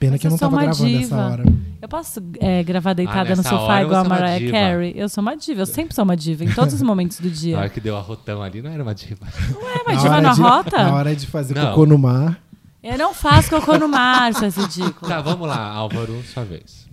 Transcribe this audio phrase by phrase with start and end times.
[0.00, 1.02] Pena Mas que eu não tava gravando diva.
[1.02, 1.44] essa hora.
[1.82, 4.50] Eu posso é, gravar deitada no nessa sofá igual a é Mariah.
[4.50, 4.92] Carey?
[4.96, 5.60] Eu sou uma diva.
[5.60, 7.58] Eu sempre sou uma diva, em todos os momentos do Na dia.
[7.58, 9.26] hora que deu a rotão ali, não era uma diva.
[9.28, 10.82] É, uma Na diva na rota?
[10.84, 11.66] Na hora de fazer Não.
[11.68, 12.40] cocô no mar.
[12.82, 15.06] Eu não faço cocô no mar, seu ridículo.
[15.06, 16.88] Tá, vamos lá, Álvaro, sua vez.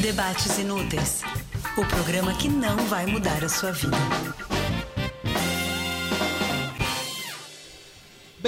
[0.00, 1.24] Debates Inúteis
[1.80, 3.96] o programa que não vai mudar a sua vida.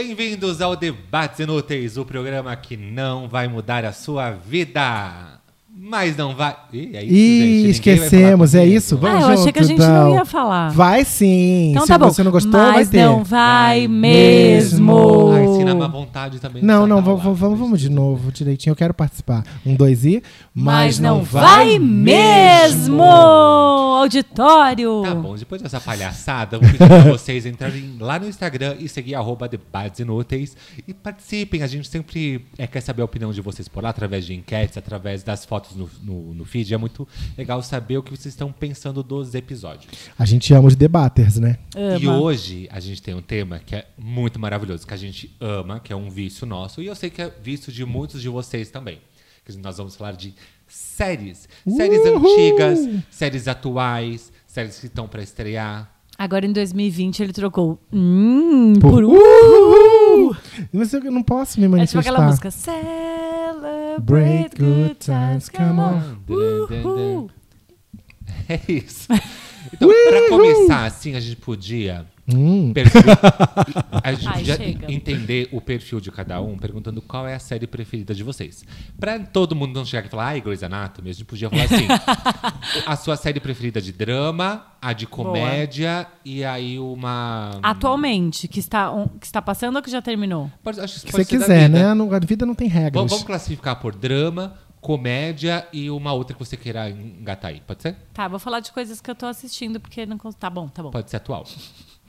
[0.03, 5.40] Bem-vindos ao Debates Inúteis, o programa que não vai mudar a sua vida.
[5.91, 6.55] Mas não vai.
[6.73, 7.13] Ih, é isso, gente.
[7.13, 8.95] Ih, vai esquecemos, é isso?
[8.95, 10.05] Ah, Vamos eu achei junto, que a gente então.
[10.05, 10.69] não ia falar.
[10.71, 11.71] Vai sim.
[11.73, 12.09] Então Se tá bom.
[12.09, 13.05] você não gostou, Mas vai ter.
[13.05, 15.33] não vai Vai mesmo.
[15.33, 16.63] Ai, se na má vontade também.
[16.63, 17.41] Não, não, da vamos, live.
[17.41, 18.73] vamos, vamos de novo, direitinho.
[18.73, 19.43] Eu quero participar.
[19.67, 20.23] Um, dois e.
[20.55, 25.03] Mas não vai mesmo, auditório.
[25.05, 28.89] Tá bom, depois dessa palhaçada, eu vou pedir pra vocês entrarem lá no Instagram e
[28.89, 31.63] seguir arroba debates inúteis e participem.
[31.63, 34.77] A gente sempre é, quer saber a opinião de vocês por lá, através de enquetes,
[34.77, 36.73] através das fotos no, no, no feed.
[36.73, 39.91] É muito legal saber o que vocês estão pensando dos episódios.
[40.19, 41.59] A gente ama os debaters, né?
[42.01, 42.19] E Ama.
[42.21, 45.93] hoje a gente tem um tema que é muito maravilhoso, que a gente ama, que
[45.93, 48.99] é um vício nosso, e eu sei que é vício de muitos de vocês também.
[49.45, 50.35] Que nós vamos falar de
[50.69, 51.49] séries.
[51.67, 52.17] Séries Uhul!
[52.33, 52.79] antigas,
[53.11, 55.91] séries atuais, séries que estão pra estrear.
[56.19, 59.17] Agora em 2020 ele trocou hum, por Uhul!
[59.17, 60.37] uhul.
[60.73, 62.01] Mas eu não posso me É tipo manifestar.
[62.01, 62.51] aquela música
[64.01, 66.17] Celebrate good times, come on.
[66.29, 67.31] Uhul.
[68.49, 69.07] É isso.
[69.73, 73.03] Então, pra começar assim, a gente podia Hum, perfil-
[74.03, 74.93] a gente Ai, podia chega.
[74.93, 78.65] entender o perfil de cada um, perguntando qual é a série preferida de vocês.
[78.99, 81.65] Pra todo mundo não chegar aqui e falar, ai, Grey's Anatomy, a gente podia falar
[81.65, 81.87] assim:
[82.87, 87.59] a sua série preferida de drama, a de comédia e aí uma.
[87.63, 90.51] Atualmente, que está, um, que está passando ou que já terminou?
[90.63, 91.85] Pode, acho que você quiser, né?
[91.87, 92.95] A vida não tem regras.
[92.95, 97.61] Vamos, vamos classificar por drama, comédia e uma outra que você queira engatar aí.
[97.67, 97.97] Pode ser?
[98.15, 100.91] Tá, vou falar de coisas que eu tô assistindo, porque não Tá bom, tá bom.
[100.91, 101.45] Pode ser atual.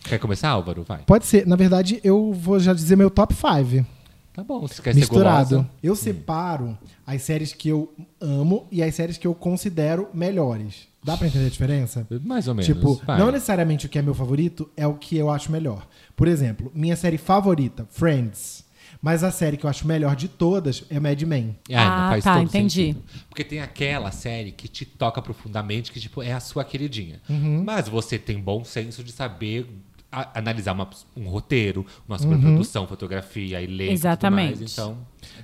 [0.04, 0.84] Quer começar, Álvaro?
[0.84, 1.00] Vai.
[1.06, 1.46] Pode ser.
[1.48, 3.86] Na verdade, eu vou já dizer meu top 5.
[4.34, 5.50] Tá bom, se quer ser misturado.
[5.58, 5.70] gulosa.
[5.84, 10.88] Eu separo as séries que eu amo e as séries que eu considero melhores.
[11.04, 12.08] Dá pra entender a diferença?
[12.24, 12.66] Mais ou menos.
[12.66, 13.20] Tipo, vai.
[13.20, 15.86] não necessariamente o que é meu favorito é o que eu acho melhor.
[16.16, 18.64] Por exemplo, minha série favorita, Friends.
[19.02, 21.56] Mas a série que eu acho melhor de todas é Mad Men.
[21.70, 22.70] Ah, não Ah, faz tá, todo entendi.
[22.88, 23.04] sentido.
[23.28, 27.20] Porque tem aquela série que te toca profundamente, que tipo, é a sua queridinha.
[27.28, 27.64] Uhum.
[27.66, 29.68] Mas você tem bom senso de saber
[30.12, 32.22] a- analisar uma- um roteiro, uma Uhum.
[32.22, 34.50] superprodução, fotografia, elenco Exatamente.
[34.50, 34.72] e tudo mais.
[34.74, 34.98] Então,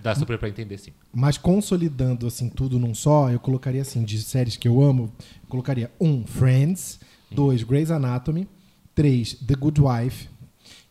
[0.03, 0.91] dá super pra entender sim.
[1.13, 5.11] Mas consolidando assim tudo num só, eu colocaria assim, de séries que eu amo,
[5.44, 7.00] eu colocaria um, Friends,
[7.31, 8.47] dois, Grey's Anatomy,
[8.94, 10.28] três, The Good Wife,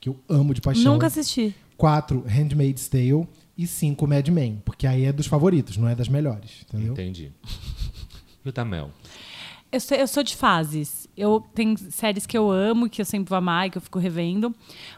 [0.01, 0.93] que eu amo de paixão.
[0.95, 1.55] Nunca assisti.
[1.77, 3.27] Quatro, Handmaid's Tale.
[3.59, 4.61] E cinco, Mad Men.
[4.67, 6.63] Porque aí é dos favoritos, não é das melhores.
[6.69, 6.93] Entendeu?
[6.93, 7.33] Entendi.
[8.45, 8.91] E o Tamel?
[9.73, 11.06] Eu sou, eu sou de fases.
[11.17, 13.99] Eu tenho séries que eu amo, que eu sempre vou amar e que eu fico
[13.99, 14.55] revendo.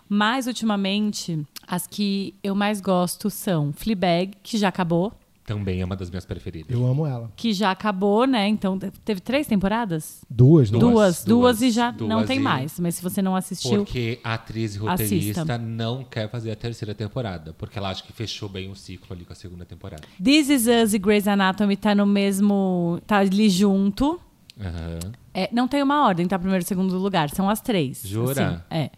[0.09, 5.13] Mas, ultimamente, as que eu mais gosto são Fleabag, que já acabou.
[5.49, 6.71] Também é uma das minhas preferidas.
[6.71, 7.33] Eu amo ela.
[7.35, 8.47] Que já acabou, né?
[8.49, 10.21] Então, teve três temporadas?
[10.29, 10.79] Duas, né?
[10.79, 11.25] Duas, Duas.
[11.25, 12.79] Duas, e já duas não tem e- mais.
[12.79, 13.79] Mas se você não assistiu...
[13.79, 15.57] Porque a atriz e roteirista Assista.
[15.57, 17.55] não quer fazer a terceira temporada.
[17.57, 20.03] Porque ela acha que fechou bem o ciclo ali com a segunda temporada.
[20.23, 23.01] This Is Us e Grey's Anatomy tá no mesmo...
[23.07, 24.21] Tá ali junto.
[24.61, 24.99] Aham.
[25.33, 26.39] É, não tem uma ordem, tá?
[26.39, 27.31] Primeiro e segundo lugar.
[27.31, 28.03] São as três.
[28.05, 28.31] Jura?
[28.33, 28.91] assim, é.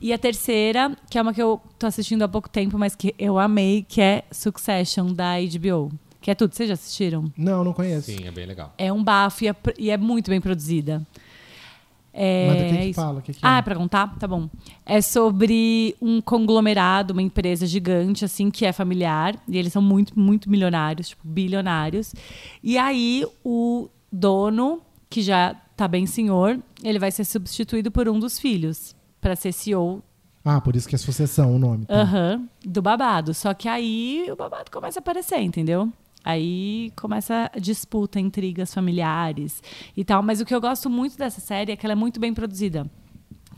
[0.00, 3.14] E a terceira, que é uma que eu tô assistindo há pouco tempo, mas que
[3.18, 5.90] eu amei, que é Succession, da HBO.
[6.20, 6.54] Que é tudo.
[6.54, 7.32] Vocês já assistiram?
[7.36, 8.10] Não, não conheço.
[8.10, 8.74] Sim, é bem legal.
[8.76, 11.00] É um bafo e é, e é muito bem produzida.
[12.18, 13.00] É, Mas do que que é isso.
[13.00, 13.18] fala?
[13.18, 13.58] O que que ah, é?
[13.58, 14.18] é pra contar?
[14.18, 14.48] Tá bom.
[14.86, 19.36] É sobre um conglomerado, uma empresa gigante, assim, que é familiar.
[19.46, 22.14] E eles são muito, muito milionários, tipo, bilionários.
[22.62, 28.18] E aí, o dono, que já tá bem senhor, ele vai ser substituído por um
[28.18, 28.94] dos filhos.
[29.20, 30.02] Pra ser CEO
[30.44, 31.86] Ah, por isso que é Sucessão o nome.
[31.86, 31.94] tá?
[32.02, 33.34] aham, do babado.
[33.34, 35.90] Só que aí o babado começa a aparecer, entendeu?
[36.24, 39.62] Aí começa a disputa, intrigas familiares
[39.96, 40.22] e tal.
[40.22, 42.86] Mas o que eu gosto muito dessa série é que ela é muito bem produzida.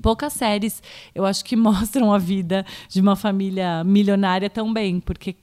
[0.02, 0.82] Poucas séries
[1.14, 5.34] eu acho que mostram a vida de uma família milionária tão bem, porque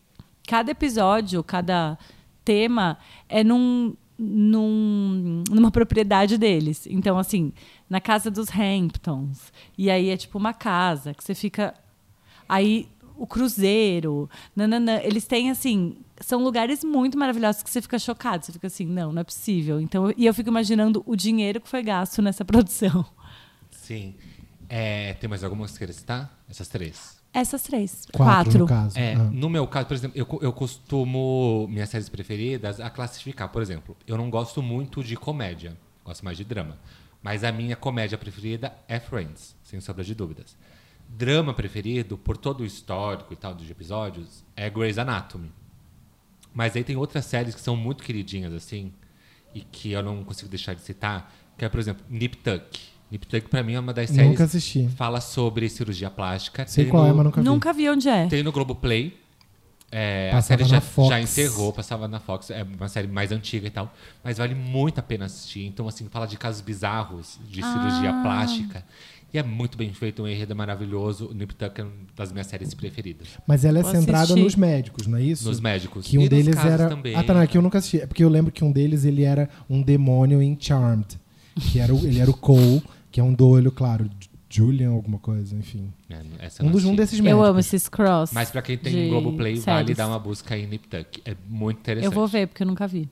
[0.48, 1.98] cada episódio, cada
[2.44, 2.98] tema
[3.28, 6.88] é num, num- numa propriedade deles.
[6.90, 7.52] Então, assim,
[7.90, 9.52] na casa dos Hamptons.
[9.78, 11.74] E aí é tipo uma casa que você fica.
[12.48, 18.46] Aí o cruzeiro, nananã, eles têm assim, são lugares muito maravilhosos que você fica chocado,
[18.46, 19.80] você fica assim, não, não é possível.
[19.80, 23.06] Então, e eu fico imaginando o dinheiro que foi gasto nessa produção.
[23.72, 24.16] Sim.
[24.68, 26.44] É, tem mais alguma que queira citar?
[26.50, 27.15] Essas três.
[27.36, 28.08] Essas três.
[28.14, 28.60] Quatro, Quatro.
[28.60, 28.98] no caso.
[28.98, 29.18] É, Ah.
[29.18, 33.50] no meu caso, por exemplo, eu, eu costumo minhas séries preferidas a classificar.
[33.50, 36.78] Por exemplo, eu não gosto muito de comédia, gosto mais de drama.
[37.22, 40.56] Mas a minha comédia preferida é Friends, sem sombra de dúvidas.
[41.10, 45.52] Drama preferido, por todo o histórico e tal dos episódios, é Grey's Anatomy.
[46.54, 48.94] Mas aí tem outras séries que são muito queridinhas, assim,
[49.54, 52.80] e que eu não consigo deixar de citar, que é, por exemplo, Nip Tuck.
[53.12, 54.90] Nip Tuck, pra mim, é uma das séries Nunca assisti.
[54.96, 56.66] fala sobre cirurgia plástica.
[56.68, 57.46] Sei Tem qual é, no- mas nunca vi.
[57.48, 58.26] Nunca vi onde é.
[58.28, 59.16] tem no Globoplay.
[59.92, 61.10] É, a série na já, Fox.
[61.10, 62.50] já encerrou, passava na Fox.
[62.50, 63.94] É uma série mais antiga e tal.
[64.24, 65.66] Mas vale muito a pena assistir.
[65.66, 68.22] Então, assim, fala de casos bizarros de cirurgia Ah.
[68.22, 68.84] plástica.
[69.34, 71.28] E é muito bem feito, um enredo é maravilhoso.
[71.28, 73.28] O Nip Tuck é uma das minhas séries preferidas.
[73.46, 74.42] Mas ela é Vou centrada assistir.
[74.44, 75.48] nos médicos, não é isso?
[75.48, 76.08] Nos médicos.
[76.08, 76.90] Que um e deles era.
[76.90, 77.16] também.
[77.16, 78.02] Ah, tá, não, é que eu nunca assisti.
[78.02, 81.20] É porque eu lembro que um deles ele era um demônio em Charmed.
[81.72, 82.84] Que era o, ele era o Cole,
[83.16, 84.10] que é um do olho, claro,
[84.50, 85.90] Julian, alguma coisa, enfim.
[86.10, 86.22] É,
[86.62, 87.42] Um, dos, um desses médicos.
[87.46, 88.34] Eu amo esses cross.
[88.34, 89.96] Mas pra quem tem Globoplay, vale séries.
[89.96, 91.22] dar uma busca aí em Nip Tuck.
[91.24, 92.12] É muito interessante.
[92.12, 93.10] Eu vou ver, porque eu nunca vi.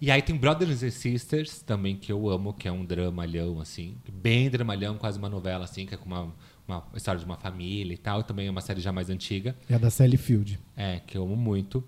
[0.00, 3.94] E aí tem Brothers and Sisters, também, que eu amo, que é um dramalhão, assim.
[4.10, 6.32] Bem dramalhão, quase uma novela, assim, que é com uma,
[6.66, 8.22] uma história de uma família e tal.
[8.22, 9.54] Também é uma série já mais antiga.
[9.68, 10.58] É da Sally Field.
[10.74, 11.84] É, que eu amo muito.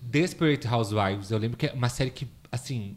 [0.00, 2.96] Desperate Housewives, eu lembro que é uma série que, assim,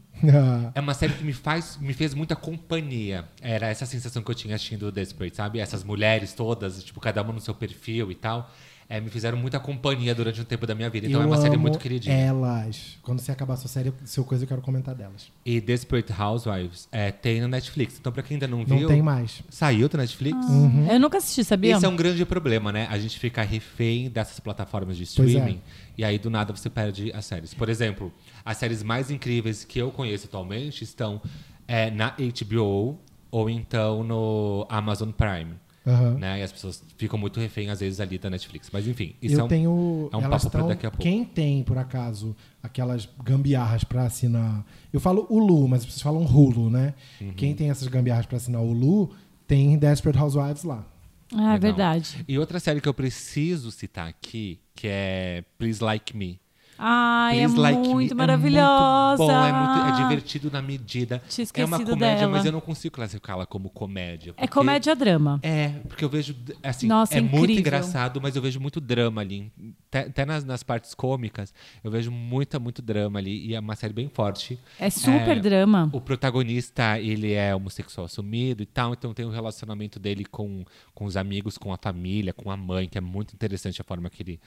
[0.74, 3.26] é uma série que me faz, me fez muita companhia.
[3.42, 5.60] Era essa sensação que eu tinha assistindo Desperate, sabe?
[5.60, 8.52] Essas mulheres todas, tipo, cada uma no seu perfil e tal.
[8.94, 11.08] É, me fizeram muita companhia durante um tempo da minha vida.
[11.08, 12.16] Então eu é uma série muito queridinha.
[12.16, 13.00] Elas.
[13.02, 15.32] Quando você acabar a sua série, seu coisa eu quero comentar delas.
[15.44, 17.98] E Desperate Housewives é, tem no Netflix.
[18.00, 19.42] Então, pra quem ainda não Não viu, tem mais.
[19.50, 20.38] saiu do Netflix.
[20.92, 21.76] Eu nunca assisti, sabia?
[21.76, 22.88] Esse é um grande problema, né?
[22.88, 25.06] A gente fica refém dessas plataformas de é.
[25.06, 25.60] streaming
[25.98, 27.52] e aí do nada você perde as séries.
[27.52, 28.14] Por exemplo,
[28.46, 31.20] as séries mais incríveis que eu conheço atualmente estão
[31.68, 33.00] é, na HBO
[33.32, 35.63] ou então no Amazon Prime.
[35.86, 36.14] Aham.
[36.16, 36.40] Né?
[36.40, 38.70] E as pessoas ficam muito refém, às vezes, ali da Netflix.
[38.72, 40.10] Mas enfim, isso eu é um, tenho.
[40.12, 41.04] é um papo pra daqui a pouco.
[41.04, 44.66] Quem tem, por acaso, aquelas gambiarras pra assinar.
[44.92, 46.94] Eu falo Hulu, mas as pessoas falam Hulu, né?
[47.20, 47.34] Uhum.
[47.34, 49.12] Quem tem essas gambiarras pra assinar Hulu,
[49.46, 50.86] tem Desperate Housewives lá.
[51.34, 51.60] Ah, é Legal.
[51.60, 52.24] verdade.
[52.28, 56.40] E outra série que eu preciso citar aqui, que é Please Like Me.
[56.78, 59.24] Ai, é Please Like Me muito É maravilhosa.
[59.24, 61.22] muito bom, é, muito, é divertido na medida.
[61.30, 62.32] Tinha é uma comédia, dela.
[62.32, 64.34] mas eu não consigo classificá-la como comédia.
[64.38, 65.40] É comédia-drama.
[65.44, 67.60] É, porque eu vejo, assim, Nossa, é muito incrível.
[67.60, 69.52] engraçado, mas eu vejo muito drama ali.
[69.92, 71.54] Até, nas, nas partes cômicas,
[71.84, 73.48] eu vejo muita, muito drama ali.
[73.48, 74.60] E é uma série bem forte.
[74.80, 75.90] É super É, drama.
[75.94, 81.06] O protagonista, ele é homossexual assumido e tal, então tem o relacionamento dele com, com
[81.06, 84.24] os amigos, com a família, com a mãe, que é muito interessante a forma que
[84.24, 84.40] ele,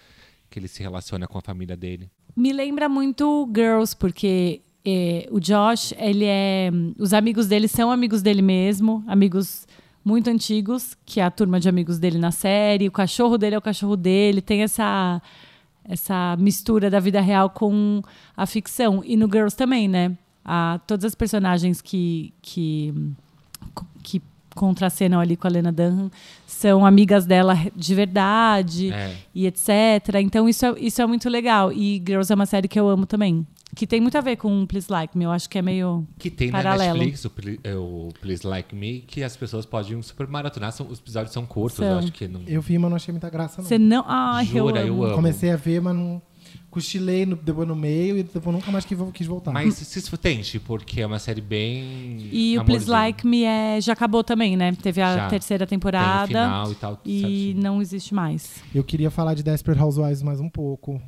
[0.50, 2.10] que ele se relaciona com a família dele.
[2.36, 6.70] Me lembra muito Girls, porque eh, o Josh, ele é.
[6.98, 9.66] Os amigos dele são amigos dele mesmo, amigos
[10.04, 12.86] muito antigos, que é a turma de amigos dele na série.
[12.86, 14.40] O cachorro dele é o cachorro dele.
[14.40, 15.20] Tem essa,
[15.84, 18.00] essa mistura da vida real com
[18.36, 19.02] a ficção.
[19.04, 20.16] E no Girls também, né?
[20.44, 22.94] A, todas as personagens que, que,
[24.04, 24.22] que
[24.54, 26.08] contracenam ali com a Lena Dunham
[26.56, 29.14] são amigas dela de verdade É.
[29.34, 29.68] e etc.
[30.22, 31.72] Então isso é, isso é muito legal.
[31.72, 33.46] E Girls é uma série que eu amo também.
[33.74, 35.24] Que tem muito a ver com Please Like Me.
[35.24, 36.06] Eu acho que é meio.
[36.18, 36.98] Que tem Paralelo.
[36.98, 37.32] na Netflix o,
[37.62, 40.72] é, o Please Like Me, que as pessoas podem super maratonar.
[40.72, 41.86] São, os episódios são curtos, São.
[41.86, 42.40] eu acho que não.
[42.46, 43.68] Eu vi, mas não achei muita graça, não.
[43.68, 44.02] Você não.
[44.06, 45.04] Ai, Jura, eu eu amo.
[45.04, 45.14] amo.
[45.14, 46.22] Comecei a ver, mas não.
[46.70, 49.52] Cochilei no, depois no meio e depois nunca mais quis, quis voltar.
[49.52, 52.28] Mas se tente, porque é uma série bem.
[52.30, 52.92] E o Please amorzinho.
[52.92, 54.72] Like Me é, já acabou também, né?
[54.74, 55.28] Teve a Já.
[55.28, 56.26] terceira Tem temporada.
[56.26, 57.00] final e tal.
[57.04, 57.62] E certinho.
[57.62, 58.62] não existe mais.
[58.74, 61.00] Eu queria falar de Desperate Housewives mais um pouco.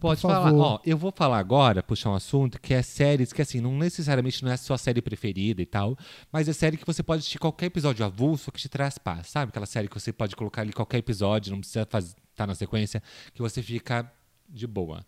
[0.00, 0.52] Pode falar.
[0.54, 4.42] Ó, eu vou falar agora, puxar um assunto que é séries que, assim, não necessariamente
[4.44, 5.96] não é a sua série preferida e tal,
[6.32, 9.50] mas é série que você pode assistir qualquer episódio avulso que te traz paz, sabe?
[9.50, 13.02] Aquela série que você pode colocar ali qualquer episódio, não precisa estar na sequência,
[13.34, 14.10] que você fica
[14.48, 15.04] de boa.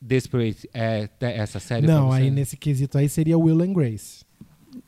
[0.00, 1.86] Desperate é é essa série?
[1.86, 4.24] não, aí nesse quesito aí seria Will and Grace.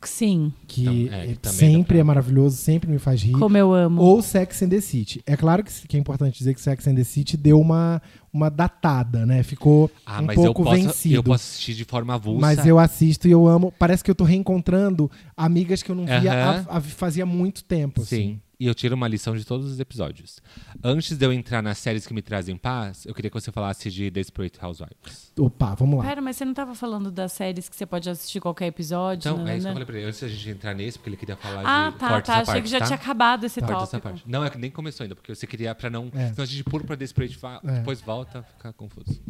[0.04, 3.32] Sim, Que Então, é, sempre é maravilhoso, sempre me faz rir.
[3.32, 4.00] como eu amo.
[4.00, 5.20] Ou Sex and the City.
[5.26, 8.00] É claro que, que é importante dizer que Sex and the City deu uma,
[8.32, 9.42] uma datada, né?
[9.42, 11.14] Ficou Ah, um mas eu pouco posso, vencido.
[11.16, 12.40] eu posso assistir de forma avulsa.
[12.40, 13.72] Mas eu assisto e eu amo.
[13.76, 16.64] Parece que eu tô reencontrando amigas que eu não via Aham.
[16.68, 18.02] há- há- fazia muito tempo.
[18.02, 18.16] assim.
[18.16, 18.40] Sim.
[18.62, 20.40] E eu tiro uma lição de todos os episódios.
[20.84, 23.90] Antes de eu entrar nas séries que me trazem paz, eu queria que você falasse
[23.90, 25.32] de Desperate Housewives.
[25.36, 26.04] Opa, vamos lá.
[26.04, 29.32] Pera, mas você não tava falando das séries que você pode assistir qualquer episódio?
[29.32, 30.06] Então, é isso que eu falei pra ele.
[30.06, 32.34] Antes da gente entrar nesse, porque ele queria falar Ah, de tá, cortes tá.
[32.34, 32.86] Achei parte, que já tá?
[32.86, 34.00] tinha acabado esse essa tópico.
[34.00, 34.22] parte.
[34.28, 36.08] Não, é que nem começou ainda, porque você queria pra não...
[36.14, 36.28] É.
[36.28, 37.78] Senão a gente pula pra Desperate, É.
[37.78, 39.20] depois volta, fica confuso.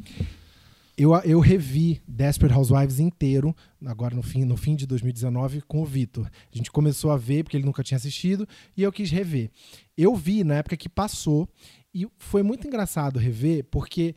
[0.97, 5.87] Eu, eu revi Desperate Housewives inteiro, agora no fim, no fim de 2019, com o
[5.87, 6.27] Vitor.
[6.53, 8.47] A gente começou a ver, porque ele nunca tinha assistido,
[8.77, 9.51] e eu quis rever.
[9.97, 11.49] Eu vi na época que passou,
[11.95, 14.15] E foi muito engraçado rever, porque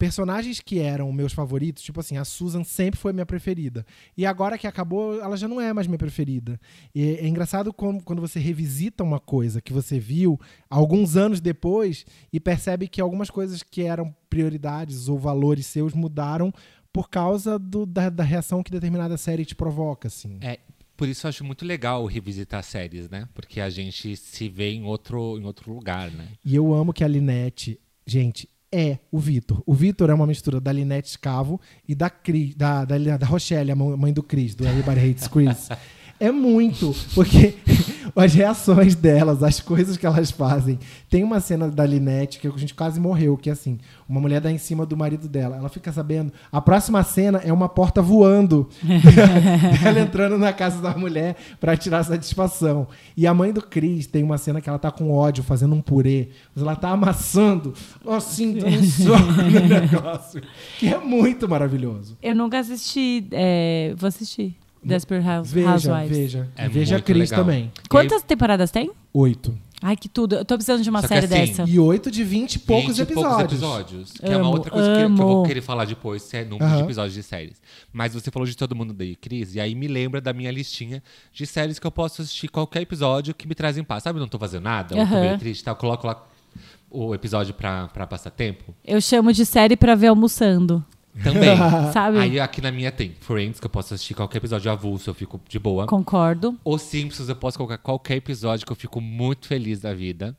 [0.00, 3.84] personagens que eram meus favoritos, tipo assim, a Susan sempre foi minha preferida.
[4.16, 6.58] E agora que acabou, ela já não é mais minha preferida.
[6.94, 10.40] E é engraçado como, quando você revisita uma coisa que você viu
[10.70, 16.50] alguns anos depois e percebe que algumas coisas que eram prioridades ou valores seus mudaram
[16.90, 20.38] por causa do- da, da reação que determinada série te provoca, assim.
[20.40, 20.60] É,
[20.96, 23.28] por isso eu acho muito legal revisitar séries, né?
[23.34, 26.26] Porque a gente se vê em outro, em outro lugar, né?
[26.42, 29.62] E eu amo que a Linette, gente, é o Vitor.
[29.66, 33.72] O Vitor é uma mistura da Linette Scavo e da, Cris, da, da, da Rochelle,
[33.72, 35.68] a mãe do Chris, do Everybody Hates Chris.
[36.18, 37.54] É muito, porque
[38.14, 40.78] as reações delas, as coisas que elas fazem.
[41.08, 44.40] Tem uma cena da Linette que a gente quase morreu, que é assim, uma mulher
[44.40, 45.56] dá em cima do marido dela.
[45.56, 48.68] Ela fica sabendo, a próxima cena é uma porta voando.
[49.84, 52.88] ela entrando na casa da mulher pra tirar satisfação.
[53.16, 55.80] E a mãe do Chris tem uma cena que ela tá com ódio, fazendo um
[55.80, 56.28] purê.
[56.54, 57.74] Mas ela tá amassando,
[58.06, 58.58] assim,
[58.90, 60.42] soco no negócio.
[60.78, 62.16] Que é muito maravilhoso.
[62.22, 63.26] Eu nunca assisti.
[63.32, 64.56] é, vou assistir.
[64.82, 66.16] Desperate House, Veja, Housewives.
[66.16, 66.48] veja.
[66.56, 67.44] É veja Cris legal.
[67.44, 67.72] também.
[67.88, 68.90] Quantas temporadas tem?
[69.12, 69.56] Oito.
[69.82, 70.36] Ai, que tudo.
[70.36, 71.64] Eu tô precisando de uma Só que série assim, dessa.
[71.70, 73.52] E oito de vinte e poucos 20 e episódios.
[73.52, 74.12] episódios.
[74.12, 75.46] Que é uma Amo, outra coisa que, que eu vou amo.
[75.46, 77.60] querer falar depois, se é número de episódios de séries.
[77.90, 81.02] Mas você falou de todo mundo daí, Cris, e aí me lembra da minha listinha
[81.32, 84.02] de séries que eu posso assistir qualquer episódio que me trazem paz.
[84.02, 85.20] Sabe, não tô fazendo nada, ou tô Aham.
[85.22, 85.70] meio triste, tá?
[85.70, 86.26] eu coloco lá
[86.90, 88.74] o episódio pra, pra passar tempo.
[88.84, 90.84] Eu chamo de série pra ver almoçando.
[91.22, 91.56] Também.
[91.92, 92.18] Sabe?
[92.18, 95.40] Aí aqui na minha tem Friends, que eu posso assistir qualquer episódio avulso, eu fico
[95.48, 95.86] de boa.
[95.86, 96.58] Concordo.
[96.64, 100.36] Os Simpsons eu posso colocar qualquer episódio que eu fico muito feliz da vida.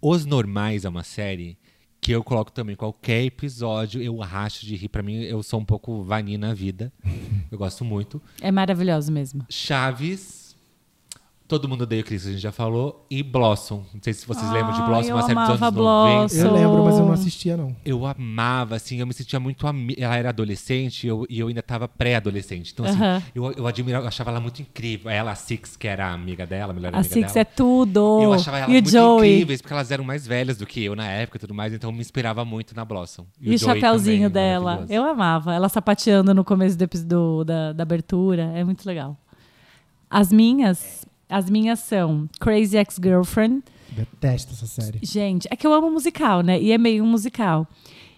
[0.00, 1.58] Os Normais é uma série
[2.00, 4.88] que eu coloco também qualquer episódio, eu racho de rir.
[4.88, 6.92] Pra mim, eu sou um pouco vani na vida.
[7.50, 8.22] Eu gosto muito.
[8.40, 9.44] É maravilhoso mesmo.
[9.50, 10.49] Chaves.
[11.50, 13.04] Todo mundo odeia o Chris, a gente já falou.
[13.10, 13.82] E Blossom.
[13.92, 15.72] Não sei se vocês lembram de Blossom, eu uma série dos anos 90.
[15.72, 16.36] Blossom.
[16.36, 17.74] Eu lembro, mas eu não assistia, não.
[17.84, 19.66] Eu amava, assim, eu me sentia muito.
[19.66, 19.96] Ami...
[19.98, 22.70] Ela era adolescente e eu, e eu ainda tava pré-adolescente.
[22.72, 23.20] Então, assim, Aham.
[23.34, 25.10] eu, eu admirava, eu achava ela muito incrível.
[25.10, 27.40] Ela, a Six, que era a amiga dela, a melhor A amiga Six dela.
[27.40, 28.20] é tudo.
[28.22, 29.32] Eu achava elas e o muito Joey.
[29.34, 31.90] incríveis, porque elas eram mais velhas do que eu na época e tudo mais, então
[31.90, 33.26] me inspirava muito na Blossom.
[33.40, 34.86] E, o Joey chapéuzinho também, dela.
[34.88, 35.52] Eu amava.
[35.52, 38.52] Ela sapateando no começo do, do- da, da abertura.
[38.54, 39.16] É muito legal.
[40.08, 41.04] As minhas.
[41.30, 43.62] As minhas são Crazy Ex-Girlfriend.
[43.90, 44.98] Detesto essa série.
[45.02, 46.60] Gente, é que eu amo musical, né?
[46.60, 47.66] E é meio um musical.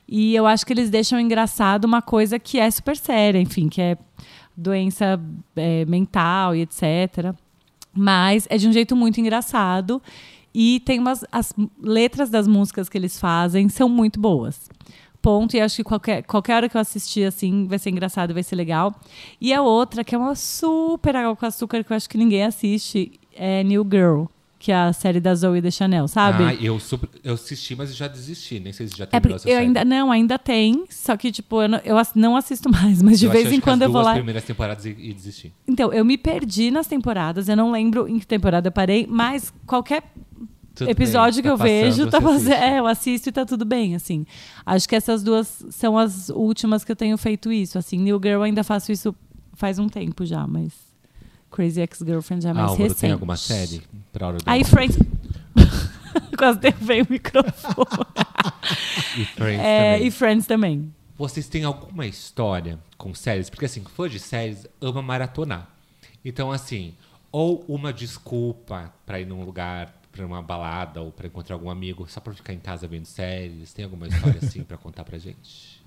[0.09, 3.81] E eu acho que eles deixam engraçado uma coisa que é super séria, enfim, que
[3.81, 3.99] é
[4.57, 5.21] doença
[5.55, 7.35] é, mental e etc.
[7.95, 10.03] Mas é de um jeito muito engraçado.
[10.55, 11.25] E tem umas.
[11.31, 11.53] As
[11.83, 14.71] letras das músicas que eles fazem são muito boas.
[15.23, 15.57] Ponto.
[15.57, 18.57] E acho que qualquer, qualquer hora que eu assistir, assim, vai ser engraçado, vai ser
[18.57, 18.95] legal.
[19.41, 22.43] E a outra, que é uma super água com açúcar, que eu acho que ninguém
[22.45, 24.25] assiste, é New Girl,
[24.59, 26.45] que é a série da Zoe de Chanel, sabe?
[26.45, 28.61] Ah, eu, super, eu assisti, mas já desisti.
[28.61, 29.67] Nem sei se já É terminou porque essa eu série.
[29.67, 33.27] ainda não, ainda tem, só que tipo, eu não, eu não assisto mais, mas de
[33.27, 34.15] Eu vez em quando eu vou lá.
[34.15, 35.53] primeiras temporadas e, e desisti.
[35.67, 39.53] Então, eu me perdi nas temporadas, eu não lembro em que temporada eu parei, mas
[39.67, 40.03] qualquer
[40.75, 43.65] Tudo episódio bem, que tá eu vejo tá fazendo, é, eu assisto e tá tudo
[43.65, 44.25] bem, assim.
[44.65, 47.99] Acho que essas duas são as últimas que eu tenho feito isso, assim.
[47.99, 49.15] New Girl eu ainda faço isso
[49.55, 50.73] faz um tempo já, mas
[51.51, 53.01] Crazy Ex-Girlfriend já é mais Álvaro, recente.
[53.01, 54.99] tem alguma série pra hora do Aí Friends
[56.39, 57.87] Quase derrubei o microfone.
[59.17, 60.07] E Friends É, também.
[60.07, 60.95] e Friends também.
[61.19, 63.51] Vocês têm alguma história com séries?
[63.51, 65.69] Porque assim, fã de séries ama maratonar.
[66.25, 66.95] Então, assim,
[67.31, 72.07] ou uma desculpa pra ir num lugar, pra uma balada, ou pra encontrar algum amigo,
[72.09, 73.73] só pra ficar em casa vendo séries.
[73.73, 75.82] Tem alguma história assim pra contar pra gente?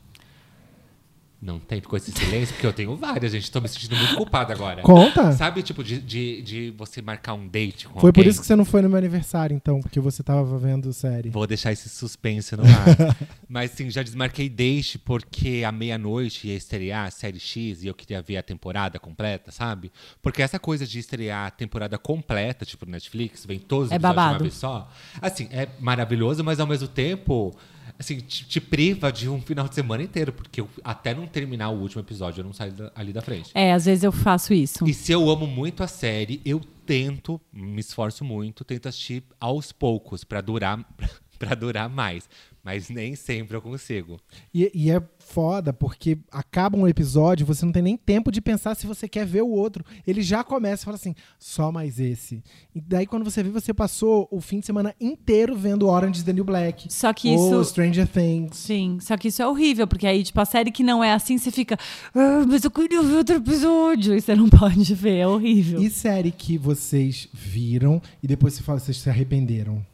[1.46, 1.80] Não tem?
[1.80, 2.56] Ficou esse silêncio?
[2.56, 3.52] Porque eu tenho várias, gente.
[3.52, 4.82] Tô me sentindo muito culpado agora.
[4.82, 5.32] Conta.
[5.32, 8.32] Sabe, tipo, de, de, de você marcar um date com Foi por alguém?
[8.32, 11.30] isso que você não foi no meu aniversário, então, porque você tava vendo série.
[11.30, 13.16] Vou deixar esse suspense no ar.
[13.48, 17.94] Mas sim, já desmarquei date porque à meia-noite ia estrear a série X e eu
[17.94, 19.92] queria ver a temporada completa, sabe?
[20.24, 23.98] Porque essa coisa de estrear a temporada completa, tipo no Netflix, vem todos os É
[23.98, 24.44] episódios de uma babado.
[24.46, 24.92] vez só.
[25.22, 27.56] Assim, é maravilhoso, mas ao mesmo tempo,
[28.00, 31.70] assim, te, te priva de um final de semana inteiro, porque eu- até não terminar
[31.70, 33.52] o último episódio, eu não saio da- ali da frente.
[33.54, 34.88] É, às vezes eu faço isso.
[34.88, 39.72] E se eu amo muito a série, eu tento, me esforço muito, tento assistir aos
[39.72, 40.86] poucos pra durar
[41.40, 42.30] para durar mais,
[42.66, 44.20] mas nem sempre eu consigo.
[44.52, 48.74] E, e é foda, porque acaba um episódio, você não tem nem tempo de pensar
[48.74, 49.86] se você quer ver o outro.
[50.06, 52.44] Ele já começa e fala assim, só mais esse.
[52.74, 56.24] E daí, quando você vê, você passou o fim de semana inteiro vendo Orange is
[56.24, 56.92] the New Black.
[56.92, 57.70] Só que ou isso.
[57.70, 58.58] Stranger Things.
[58.58, 61.38] Sim, só que isso é horrível, porque aí, tipo, a série que não é assim,
[61.38, 61.78] você fica.
[62.16, 64.16] Ah, mas eu queria ver outro episódio.
[64.16, 65.80] E você não pode ver, é horrível.
[65.80, 69.86] E série que vocês viram e depois você fala, vocês se arrependeram?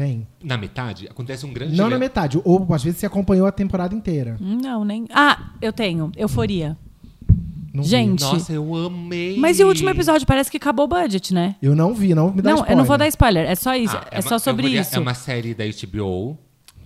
[0.00, 0.26] Tem.
[0.42, 2.40] Na metade, acontece um grande Não na metade.
[2.42, 4.38] Ou às vezes você acompanhou a temporada inteira.
[4.40, 5.04] Não, nem.
[5.12, 6.10] Ah, eu tenho.
[6.16, 6.74] Euforia.
[7.74, 7.88] Não vi.
[7.90, 8.22] Gente.
[8.22, 9.36] Nossa, eu amei.
[9.36, 10.26] Mas e o último episódio?
[10.26, 11.54] Parece que acabou o budget, né?
[11.60, 12.72] Eu não vi, não me dá não, spoiler.
[12.72, 13.46] eu não vou dar spoiler.
[13.46, 13.94] É só isso.
[13.94, 14.96] Ah, é, uma- só sobre Euforia isso.
[14.96, 16.38] É uma série da HBO,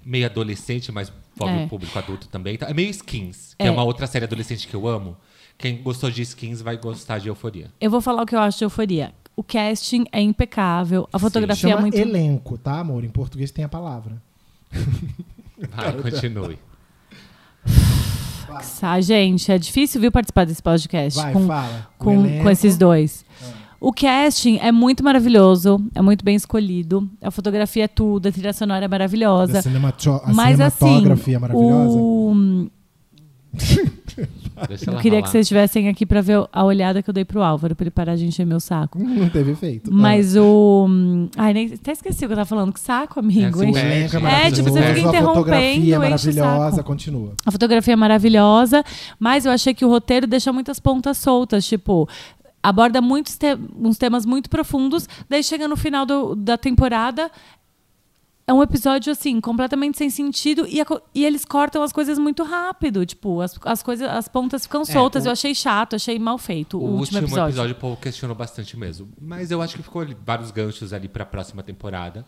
[0.05, 1.67] meio adolescente, mas foca É.
[1.69, 2.59] público adulto também.
[2.61, 3.69] É meio Skins, que é.
[3.69, 3.71] É.
[3.71, 5.17] uma outra série adolescente que eu amo.
[5.57, 7.71] Quem gostou de Skins vai gostar de Euforia.
[7.81, 9.15] Eu vou falar o que eu acho de euforia.
[9.37, 11.97] O casting é impecável, a fotografia Chama é muito.
[11.97, 13.05] elenco, tá, amor?
[13.05, 14.23] Em português tem a palavra.
[15.75, 16.59] Vai, continue.
[18.83, 21.89] Ah, gente, é difícil, viu, participar desse podcast Vai, com, fala.
[21.99, 23.25] Com, com esses dois.
[23.81, 27.09] O casting é muito maravilhoso, é muito bem escolhido.
[27.21, 29.59] A fotografia é tudo, a trilha sonora é maravilhosa.
[29.59, 31.99] A, cinemato- a Mas assim, cinematografia é maravilhosa.
[31.99, 32.71] o...
[34.69, 35.23] Deixa eu queria falar.
[35.23, 37.91] que vocês estivessem aqui pra ver a olhada que eu dei pro Álvaro, pra ele
[37.91, 38.99] parar de encher meu saco.
[39.03, 39.93] Não teve efeito.
[39.93, 40.87] Mas o.
[41.37, 42.73] Ai, nem, até esqueci o que eu tava falando.
[42.73, 43.63] Que saco, amigo.
[43.63, 46.77] É, elenco é É, tipo, você fica a interrompendo, fotografia é maravilhosa.
[46.77, 46.85] saco.
[46.89, 47.33] Continua.
[47.45, 48.85] A fotografia é maravilhosa,
[49.19, 52.09] mas eu achei que o roteiro deixa muitas pontas soltas, tipo.
[52.63, 57.31] Aborda muitos te- uns temas muito profundos, daí chega no final do- da temporada,
[58.47, 62.43] é um episódio, assim, completamente sem sentido e, a e eles cortam as coisas muito
[62.43, 63.05] rápido.
[63.07, 65.25] Tipo, as, as coisas, as pontas ficam soltas.
[65.25, 67.49] o- Eu achei chato, achei mal feito o, O último último episódio.
[67.51, 69.09] episódio o povo questionou bastante mesmo.
[69.21, 72.27] Mas eu acho que ficou ali vários ganchos ali pra próxima temporada,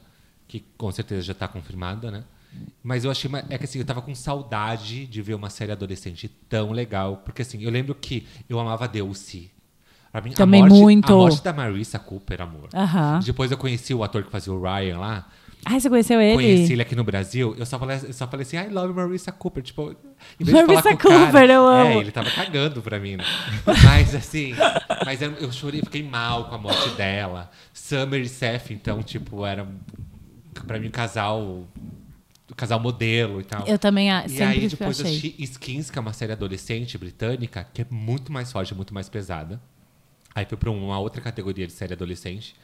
[0.48, 2.24] que com certeza já tá confirmada, né?
[2.82, 3.28] Mas eu achei.
[3.28, 7.18] uma- É que assim, eu tava com saudade de ver uma série adolescente tão legal.
[7.18, 9.50] Porque assim, eu lembro que eu amava Deuce.
[10.10, 11.12] Pra mim, Também a morte, muito.
[11.12, 12.70] A morte da Marissa Cooper, amor.
[12.72, 13.20] Aham.
[13.22, 15.28] Depois eu conheci o ator que fazia o Ryan lá.
[15.68, 16.34] Ai, você conheceu ele?
[16.34, 19.32] Conheci ele aqui no Brasil, eu só falei, eu só falei assim, I love Marissa
[19.32, 19.64] Cooper.
[19.64, 19.96] Tipo,
[20.38, 21.90] em vez de Marissa falar com o cara, Cooper, eu amo.
[21.90, 23.24] É, ele tava cagando pra mim, né?
[23.84, 24.54] Mas assim,
[25.04, 27.50] mas eu, chorei, fiquei mal com a morte dela.
[27.74, 29.66] Summer e Seth, então, tipo, era
[30.68, 31.40] pra mim um casal.
[31.42, 33.66] um casal modelo e tal.
[33.66, 35.18] Eu também ah, E aí depois eu achei.
[35.18, 39.08] assisti Skins, que é uma série adolescente britânica, que é muito mais forte, muito mais
[39.08, 39.60] pesada.
[40.36, 42.54] Aí fui pra uma outra categoria de série adolescente.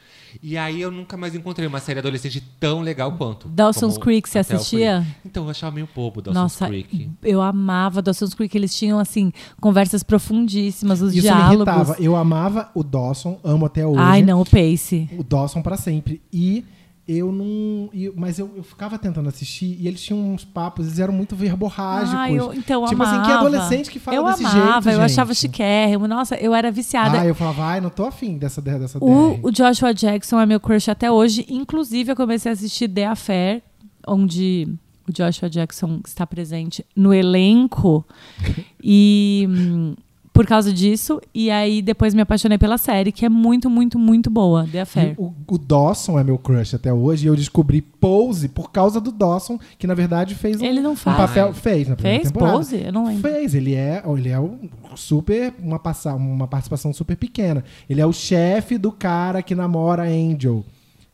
[0.43, 3.47] E aí eu nunca mais encontrei uma série adolescente tão legal quanto.
[3.49, 5.03] Dawson's Creek, você assistia?
[5.25, 7.09] Então, eu achava meio bobo Dawson's Nossa, Creek.
[7.23, 8.55] eu amava Dawson's Creek.
[8.55, 11.49] Eles tinham, assim, conversas profundíssimas, os Isso diálogos.
[11.65, 11.95] me irritava.
[11.99, 13.99] Eu amava o Dawson, amo até hoje.
[13.99, 15.09] Ai, não, o Pace.
[15.17, 16.21] O Dawson pra sempre.
[16.31, 16.63] E
[17.07, 17.89] eu não.
[18.15, 22.17] mas eu, eu ficava tentando assistir e eles tinham uns papos, eles eram muito verborrágicos.
[22.17, 23.21] Ah, eu, então, eu tipo amava.
[23.21, 24.99] assim, que adolescente que fala eu desse amava, jeito.
[24.99, 25.41] eu achava gente.
[25.41, 26.07] chiquérrimo.
[26.07, 27.19] Nossa, eu era viciada.
[27.19, 30.61] Ah, eu falava, ai, não tô afim dessa, dessa O, o Joshua Jackson é meu
[30.61, 31.45] crush até hoje.
[31.49, 33.61] Inclusive, eu comecei a assistir The Affair,
[34.07, 34.69] onde
[35.05, 38.05] o Joshua Jackson está presente no elenco.
[38.81, 39.95] e hum,
[40.33, 41.21] por causa disso.
[41.33, 44.67] E aí, depois me apaixonei pela série, que é muito, muito, muito boa.
[44.69, 45.15] The Affair.
[45.17, 49.11] O, o Dawson é meu crush até hoje e eu descobri Pose por causa do
[49.11, 51.15] Dawson, que na verdade fez um, Ele não um faz.
[51.15, 51.53] papel.
[51.53, 52.57] Fez na primeira Fez temporada.
[52.57, 52.83] Pose?
[52.83, 53.21] Eu não lembro.
[53.21, 54.59] Fez, ele é, ele é um
[54.95, 57.63] super, uma, passa, uma participação super pequena.
[57.89, 60.65] Ele é o chefe do cara que namora Angel.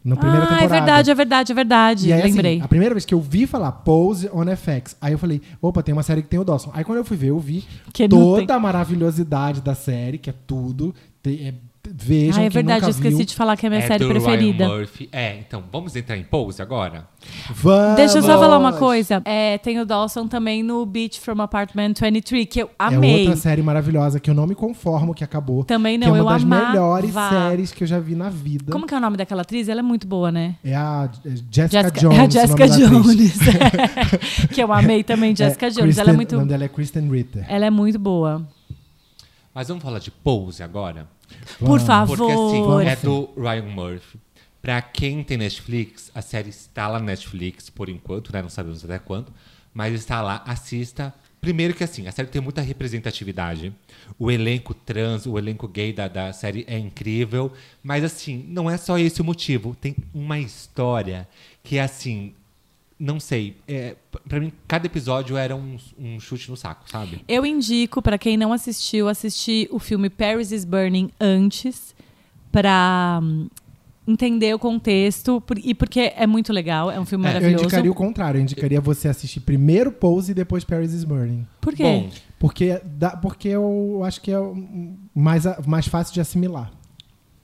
[0.10, 0.66] Na primeira ah, temporada.
[0.76, 2.10] é verdade, é verdade, é verdade.
[2.10, 2.62] E aí, assim, Lembrei.
[2.62, 5.94] a primeira vez que eu vi falar Pose on FX, aí eu falei, opa, tem
[5.94, 6.72] uma série que tem o Dawson.
[6.74, 10.30] Aí quando eu fui ver, eu vi Que não toda a maravilhosidade da série, que
[10.30, 10.96] é tudo.
[11.22, 11.54] Tem- é,
[11.92, 13.26] vejam Ah, é que verdade, nunca eu esqueci viu.
[13.26, 14.66] de falar que é a minha é série do preferida.
[14.68, 15.10] Ryan Murphy.
[15.12, 17.08] É, então, vamos entrar em pose agora?
[17.52, 17.96] Vamos!
[17.98, 19.22] Deixa eu só falar uma coisa.
[19.26, 23.22] É, tem o Dawson também no Beach from Apartment 23, que eu É amei.
[23.28, 25.64] outra série maravilhosa que eu não me conformo que acabou.
[25.64, 26.68] Também que não, é eu uma das amava.
[26.70, 28.72] melhores séries que eu já vi na vida.
[28.72, 29.68] Como que é o nome daquela atriz?
[29.68, 30.56] Ela é muito boa, né?
[30.64, 32.20] É a é Jessica, Jessica, Jones.
[32.20, 32.68] a o Jessica.
[32.68, 33.38] Jones.
[33.48, 34.48] É.
[34.54, 35.98] que eu amei também, Jessica É, Jones.
[35.98, 36.34] ela é Kristen- muito.
[36.34, 37.46] O nome dela é Kristen Ritter.
[37.50, 38.48] Ela é muito boa.
[39.54, 41.08] Mas vamos falar de pose agora?
[41.58, 42.18] Por favor.
[42.18, 44.20] Porque assim, é do Ryan Murphy.
[44.62, 48.42] Pra quem tem Netflix, a série está lá na Netflix por enquanto, né?
[48.42, 49.32] Não sabemos até quando.
[49.74, 51.14] Mas está lá, assista.
[51.40, 53.74] Primeiro que assim, a série tem muita representatividade.
[54.18, 57.54] O elenco trans, o elenco gay da, da série é incrível.
[57.82, 59.76] Mas assim, não é só esse o motivo.
[59.80, 61.28] Tem uma história
[61.64, 62.34] que é assim.
[63.00, 63.56] Não sei.
[63.68, 67.22] É, p- pra mim, cada episódio era um, um chute no saco, sabe?
[67.28, 71.96] Eu indico, pra quem não assistiu, assistir o filme Paris is Burning antes,
[72.52, 73.48] pra hum,
[74.08, 76.92] entender o contexto por- e porque é muito legal.
[76.92, 77.64] É um filme É, eu Eu maravilhoso.
[77.66, 78.38] indicaria o contrário.
[78.40, 81.48] Eu indicaria você assistir primeiro Pose e depois Paris is Burning.
[81.62, 81.84] Por quê?
[81.84, 84.38] Bom, Porque, dá, porque eu acho que é
[85.16, 86.72] mais, mais fácil de assimilar.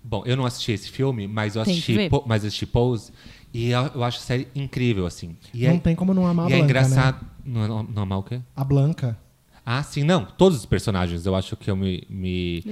[0.04, 3.12] Bom, eu não assisti esse filme, mas eu assisti, mas eu assisti Pose
[3.58, 5.36] e eu, eu acho a série incrível, assim.
[5.54, 7.22] E não é, tem como não amar a e é Blanca, engraçado.
[7.24, 7.30] né?
[7.46, 8.42] Não, não, não amar o quê?
[8.56, 9.18] A Blanca.
[9.68, 10.26] Ah, sim, não.
[10.26, 12.04] Todos os personagens, eu acho que eu me.
[12.08, 12.64] me-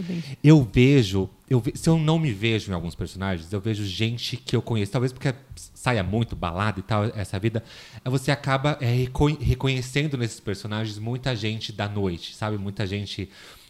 [0.44, 1.28] eu vejo.
[1.50, 4.62] Eu ve- se eu não me vejo em alguns personagens, eu vejo gente que eu
[4.62, 4.92] conheço.
[4.92, 7.64] Talvez porque saia muito balada e tal, essa vida.
[8.06, 12.60] Você acaba é, reco- reconhecendo nesses personagens muita gente da noite, sabe?
[12.60, 13.28] Muita gente.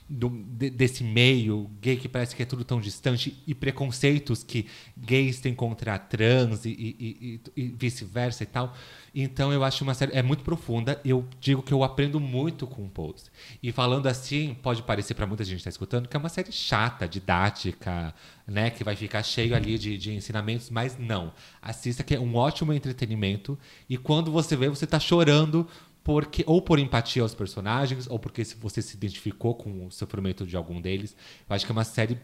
[0.10, 4.68] Do- de- desse meio gay que parece que é tudo tão distante e preconceitos que
[4.98, 8.76] gays têm contra trans e, e- e- e vice-versa e tal.
[9.16, 11.00] Então eu acho uma série é muito profunda.
[11.06, 13.26] Eu digo que eu aprendo muito com o Pose.
[13.62, 16.52] E falando assim, pode parecer para muita gente que está escutando que é uma série
[16.52, 18.14] chata, didática,
[18.48, 21.32] né, que vai ficar cheio ali de, de ensinamentos, mas não.
[21.62, 23.58] Assista que é um ótimo entretenimento
[23.90, 25.68] e quando você vê você está chorando
[26.04, 30.46] porque ou por empatia aos personagens ou porque se você se identificou com o sofrimento
[30.46, 31.16] de algum deles.
[31.50, 32.18] Eu acho que é uma série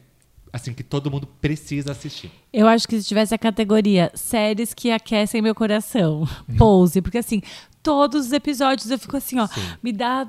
[0.52, 2.32] assim que todo mundo precisa assistir.
[2.52, 7.42] Eu acho que se tivesse a categoria séries que aquecem meu coração, pose, porque assim,
[7.84, 9.62] todos os episódios eu fico assim, ó, Sim.
[9.82, 10.28] me dá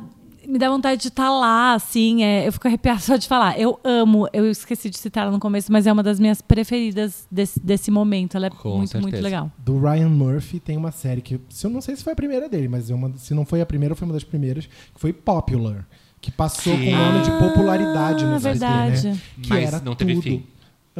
[0.51, 3.59] me dá vontade de estar lá, assim, é, eu fico arrepiada só de falar.
[3.59, 7.27] Eu amo, eu esqueci de citar ela no começo, mas é uma das minhas preferidas
[7.31, 8.37] desse, desse momento.
[8.37, 9.23] Ela é Com muito, muito certeza.
[9.23, 9.51] legal.
[9.59, 12.49] Do Ryan Murphy tem uma série que, se eu não sei se foi a primeira
[12.49, 15.13] dele, mas é uma, se não foi a primeira, foi uma das primeiras, que foi
[15.13, 15.87] Popular,
[16.21, 16.85] que passou Sim.
[16.87, 19.09] com o nome de popularidade no Ah, SBT, verdade.
[19.09, 19.19] né?
[19.43, 20.23] Que Mas era não teve tudo.
[20.23, 20.45] fim.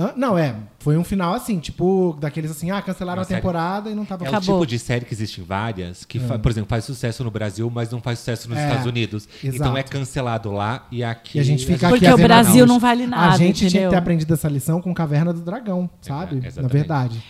[0.01, 0.13] Hã?
[0.17, 0.55] Não, é.
[0.79, 4.05] Foi um final assim, tipo, daqueles assim, ah, cancelaram Uma a série- temporada e não
[4.07, 4.57] tava É Acabou.
[4.57, 7.71] o tipo de série que existem várias, que, fa- por exemplo, faz sucesso no Brasil,
[7.73, 9.29] mas não faz sucesso nos É, Estados Unidos.
[9.45, 9.57] exato.
[9.57, 11.37] Então é cancelado lá e aqui.
[11.37, 13.83] E a gente fica Porque aqui o vendo Brasil não vale nada, A gente tinha
[13.85, 16.37] que ter aprendido essa lição com Caverna do Dragão, sabe?
[16.37, 16.73] Na exatamente.
[16.73, 17.23] verdade.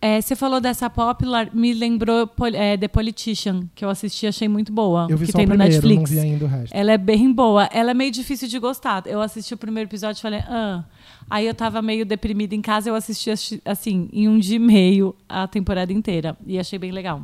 [0.00, 4.28] É, você falou dessa Popular, me lembrou Pol- é, The Politician, que eu assisti e
[4.28, 5.06] achei muito boa.
[5.08, 6.10] Eu vi que só tem o no primeiro, Netflix.
[6.10, 6.72] não vi ainda o resto.
[6.74, 7.64] Ela é bem boa.
[7.72, 9.02] Ela é meio difícil de gostar.
[9.06, 10.84] Eu assisti o primeiro episódio e falei, ah.
[11.28, 13.30] Aí eu tava meio deprimida em casa, eu assisti
[13.64, 16.36] assim, em um dia e meio a temporada inteira.
[16.46, 17.22] E achei bem legal.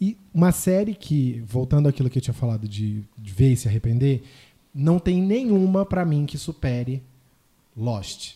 [0.00, 3.68] E uma série que, voltando àquilo que eu tinha falado de, de ver e se
[3.68, 4.22] arrepender,
[4.74, 7.02] não tem nenhuma pra mim que supere
[7.76, 8.34] Lost.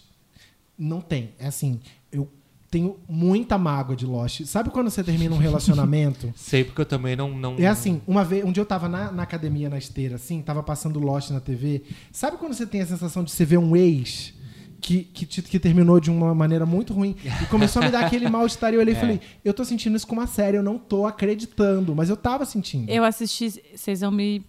[0.77, 1.31] Não tem.
[1.39, 1.81] É assim,
[2.11, 2.29] eu
[2.71, 4.45] tenho muita mágoa de Lost.
[4.47, 6.33] Sabe quando você termina um relacionamento?
[6.37, 7.37] Sei porque eu também não.
[7.37, 10.41] não É assim, uma vez, um dia eu tava na, na academia, na esteira, assim,
[10.43, 11.83] tava passando Lost na TV.
[12.13, 14.35] Sabe quando você tem a sensação de você ver um ex
[14.81, 18.07] que, que, te- que terminou de uma maneira muito ruim e começou a me dar
[18.07, 19.01] aquele mal-estar e eu olhei e É.
[19.01, 22.45] falei, eu tô sentindo isso com uma série, eu não tô acreditando, mas eu tava
[22.45, 22.89] sentindo.
[22.89, 24.43] Eu assisti, vocês vão me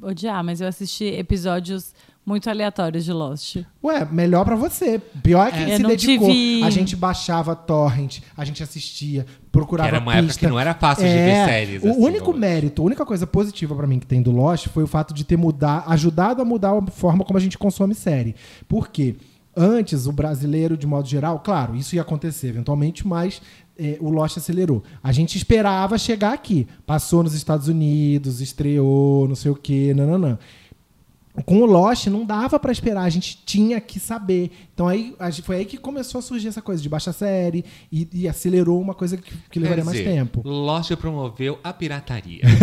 [0.00, 1.92] odiar, mas eu assisti episódios
[2.26, 3.56] muito aleatórios de Lost.
[3.84, 4.98] Ué, melhor pra você.
[5.22, 6.28] Pior é que Eu se dedicou.
[6.30, 10.40] tive- A gente baixava torrent, a gente assistia, procurava Que era uma época pista.
[10.40, 13.74] que não era fácil de ver séries, O assim, único mérito, a única coisa positiva
[13.76, 16.70] pra mim que tem do Lost foi o fato de ter mudar, ajudado a mudar
[16.72, 18.34] a forma como a gente consome série.
[18.66, 19.16] Por quê?
[19.56, 23.40] Antes, o brasileiro, de modo geral, claro, isso ia acontecer eventualmente, mas
[23.78, 24.82] eh, o Lost acelerou.
[25.02, 26.66] A gente esperava chegar aqui.
[26.86, 30.38] Passou nos Estados Unidos, estreou, não sei o quê, nananã.
[31.44, 34.52] Com o Lost não dava pra esperar, a gente tinha que saber.
[34.72, 38.28] Então aí foi aí que começou a surgir essa coisa de baixa série e, e
[38.28, 40.42] acelerou uma coisa que, que levaria mais dizer, tempo.
[40.48, 42.42] Lost promoveu a pirataria.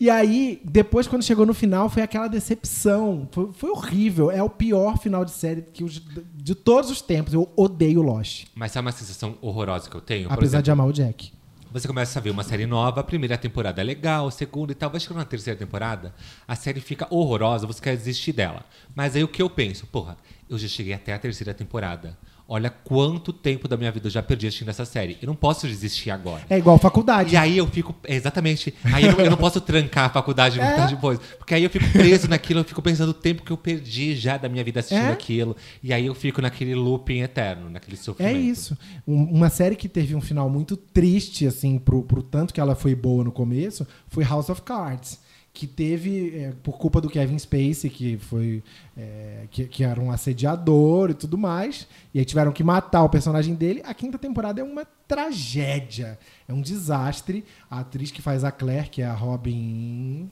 [0.00, 3.26] E aí, depois, quando chegou no final, foi aquela decepção.
[3.32, 4.30] Foi, foi horrível.
[4.30, 5.88] É o pior final de série que eu-
[6.34, 7.32] de todos os tempos.
[7.34, 8.44] Eu odeio Lost.
[8.54, 10.28] Mas sabe uma sensação horrorosa que eu tenho?
[10.28, 11.32] Por apesar exemplo, de amar o Jack.
[11.70, 14.74] Você começa a ver uma série nova, a primeira temporada é legal, a segunda e
[14.74, 16.14] tal, vai chegando na terceira temporada,
[16.46, 18.64] a série fica horrorosa, você quer desistir dela.
[18.94, 19.86] Mas aí o que eu penso?
[19.86, 20.16] Porra,
[20.48, 22.16] eu já cheguei até a terceira temporada.
[22.50, 25.18] Olha quanto tempo da minha vida eu já perdi assistindo essa série.
[25.20, 26.44] Eu não posso desistir agora.
[26.48, 27.34] É igual faculdade.
[27.34, 27.94] E aí eu fico.
[28.08, 28.72] Exatamente.
[28.84, 30.86] Aí eu não, eu não posso trancar a faculdade muito É.
[30.86, 31.18] depois.
[31.36, 34.38] Porque aí eu fico preso naquilo, eu fico pensando o tempo que eu perdi já
[34.38, 35.12] da minha vida assistindo É.
[35.12, 35.54] aquilo.
[35.82, 38.38] E aí eu fico naquele looping eterno, naquele É sofrimento.
[38.38, 38.78] isso.
[39.06, 42.74] Um- uma série que teve um final muito triste, assim, pro, pro tanto que ela
[42.74, 45.18] foi boa no começo, foi House of Cards.
[45.58, 48.62] Que teve, é, por culpa do Kevin Spacey, que foi.
[48.96, 51.88] é, que, que era um assediador e tudo mais.
[52.14, 53.82] E aí tiveram que matar o personagem dele.
[53.84, 56.16] A quinta temporada é uma tragédia.
[56.46, 57.44] É um desastre.
[57.68, 60.30] A atriz que faz a Claire, que é a Robin.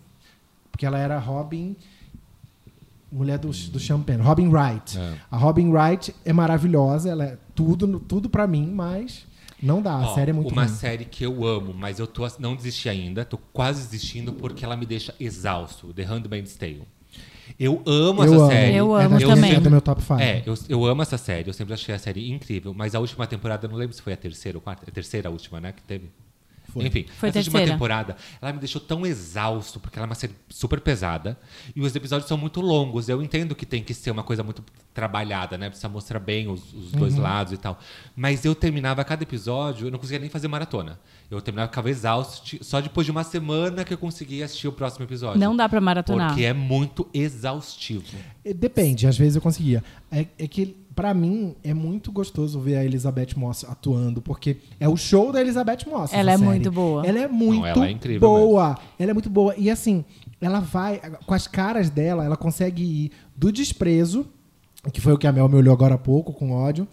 [0.71, 1.75] Porque ela era Robin.
[3.11, 4.97] Mulher do, do Champagne, Robin Wright.
[4.97, 5.15] É.
[5.29, 9.27] A Robin Wright é maravilhosa, ela é tudo, tudo para mim, mas
[9.63, 9.93] não dá.
[9.95, 10.75] A Ó, série é muito Uma ruim.
[10.75, 14.77] série que eu amo, mas eu tô, não desisti ainda, tô quase desistindo porque ela
[14.77, 15.93] me deixa exausto.
[15.95, 16.83] The Handmaid's Tale.
[17.59, 18.51] Eu amo eu essa amo.
[18.51, 18.75] série.
[18.75, 19.55] Eu é amo da, também.
[19.55, 20.15] É do meu top 5.
[20.21, 23.27] É, eu, eu amo essa série, eu sempre achei a série incrível, mas a última
[23.27, 25.73] temporada, eu não lembro se foi a terceira ou quarta, a terceira a última, né,
[25.73, 26.11] que teve.
[26.81, 26.87] Foi.
[26.89, 27.73] Enfim, Foi essa última terceira.
[27.73, 31.39] temporada, ela me deixou tão exausto, porque ela é uma série super pesada.
[31.75, 33.09] E os episódios são muito longos.
[33.09, 34.63] Eu entendo que tem que ser uma coisa muito
[34.93, 35.69] trabalhada, né?
[35.69, 37.23] Precisa mostrar bem os, os dois Uhum.
[37.23, 37.79] lados e tal.
[38.15, 40.99] Mas eu terminava cada episódio, eu não conseguia nem fazer maratona.
[41.31, 42.65] Eu terminava, ficava exausto.
[42.65, 45.41] Só depois de uma semana que eu conseguia assistir o próximo episódio.
[45.41, 46.29] Não dá pra maratonar.
[46.29, 48.05] Porque é muito exaustivo.
[48.45, 49.83] É, Depende, às vezes eu conseguia.
[50.11, 54.89] É, é que, pra mim, é muito gostoso ver a Elizabeth Moss atuando, porque é
[54.89, 56.11] o show da Elizabeth Moss.
[56.13, 56.49] Ela é série.
[56.49, 57.07] muito boa.
[57.07, 58.79] Ela é muito ela é incrível boa.
[58.99, 59.55] Ela é muito boa.
[59.59, 60.07] E assim,
[60.41, 64.27] ela vai, com as caras dela, ela consegue ir do desprezo.
[64.93, 66.87] Que foi o que a Mel me olhou agora há pouco, com ódio.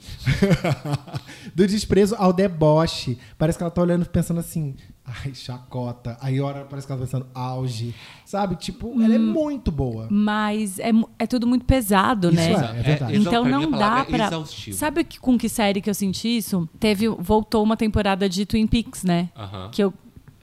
[1.56, 3.18] do desprezo ao deboche.
[3.38, 6.18] Parece que ela tá olhando e pensando assim, ai, chacota.
[6.22, 7.94] Aí, hora parece que ela tá pensando, auge.
[8.26, 8.56] Sabe?
[8.56, 9.32] Tipo, ela é Hum.
[9.34, 10.08] muito boa.
[10.10, 12.46] Mas é, é tudo muito pesado, Isso né?
[12.52, 13.16] é, é verdade.
[13.16, 14.26] Exa- Então pra mim, não dá é pra.
[14.28, 14.78] exaustivo.
[14.78, 16.68] Sabe que- com que série que eu senti isso?
[16.80, 19.30] Teve, voltou uma temporada de Twin Peaks, né?
[19.36, 19.70] Aham.
[19.72, 19.94] Que eu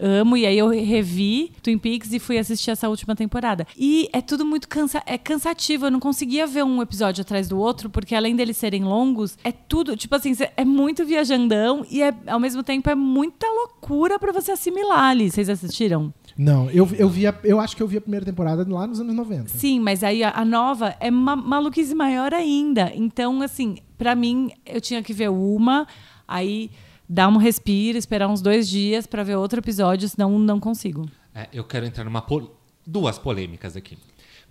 [0.01, 3.67] amo e aí eu revi Twin Peaks e fui assistir essa última temporada.
[3.77, 7.59] E é tudo muito cansa é cansativo, eu não conseguia ver um episódio atrás do
[7.59, 12.15] outro, porque além deles serem longos, é tudo, tipo assim, é muito viajandão e é,
[12.27, 15.31] ao mesmo tempo é muita loucura pra você assimilar ali.
[15.31, 16.13] Vocês assistiram?
[16.39, 19.01] Não, eu, eu, vi a- eu acho que eu vi a primeira temporada lá nos
[19.01, 19.49] anos 90.
[19.49, 22.91] Sim, mas aí a, a nova é uma maluquice maior ainda.
[22.95, 25.87] Então, assim, pra mim, eu tinha que ver uma,
[26.27, 26.71] aí
[27.13, 31.11] dar um respiro, esperar uns dois dias pra ver outro episódio, senão não consigo.
[31.35, 33.99] É, eu quero entrar numa pol- duas polêmicas aqui.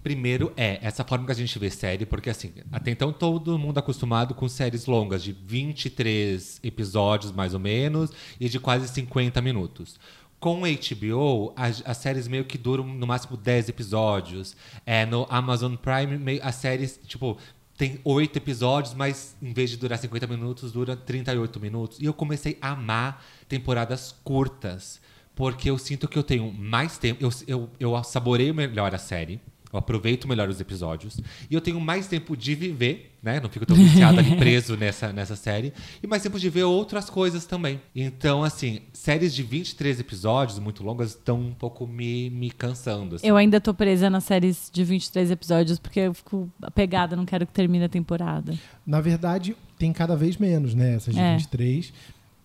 [0.04, 3.78] Primeiro é essa forma que a gente vê série, porque assim, até então todo mundo
[3.78, 10.00] acostumado com séries longas de 23 episódios mais ou menos e de quase 50 minutos.
[10.40, 14.56] Com HBO, as, as séries meio que duram no máximo 10 episódios.
[14.86, 17.38] É, no Amazon Prime, meio, as séries, tipo,
[17.80, 21.98] tem oito episódios, mas em vez de durar 50 minutos, dura 38 minutos.
[21.98, 25.00] E eu comecei a amar temporadas curtas,
[25.34, 29.40] porque eu sinto que eu tenho mais tempo, eu, eu, eu saboreio melhor a série,
[29.72, 33.40] eu aproveito melhor os episódios, e eu tenho mais tempo de viver, né?
[33.40, 37.10] Não fico tão viciado ali preso nessa, nessa série, e mais tempo de ver outras
[37.10, 37.80] coisas também.
[37.96, 43.16] Então, assim, séries de 23 episódios, muito longas, estão um pouco me, me cansando.
[43.16, 43.28] assim.
[43.28, 47.46] Eu ainda tô presa nas séries de 23 episódios, porque eu fico apegada, não quero
[47.46, 48.54] que termine a temporada.
[48.86, 50.96] Na verdade, tem cada vez menos, né?
[50.96, 51.36] Essas de É.
[51.38, 51.94] 23.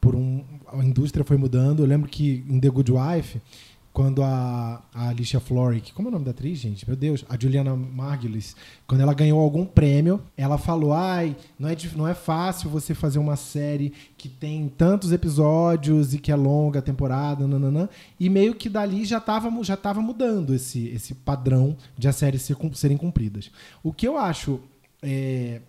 [0.00, 1.80] Por um, a indústria foi mudando.
[1.80, 3.40] Eu lembro que em The Good Wife,
[3.94, 6.84] quando a, a Alicia Florrick, como é o nome da atriz, gente?
[6.86, 8.56] Meu Deus, a Juliana Margulies,
[8.88, 13.20] quando ela ganhou algum prêmio, ela falou: ai, não é, não é fácil você fazer
[13.20, 17.88] uma série que tem tantos episódios e que é longa a temporada, nananã.
[18.18, 22.42] E meio que dali já estava já tava mudando esse, esse padrão de as séries
[22.42, 23.48] ser serem cumpridas.
[23.80, 24.58] O que eu acho.
[25.02, 25.60] é,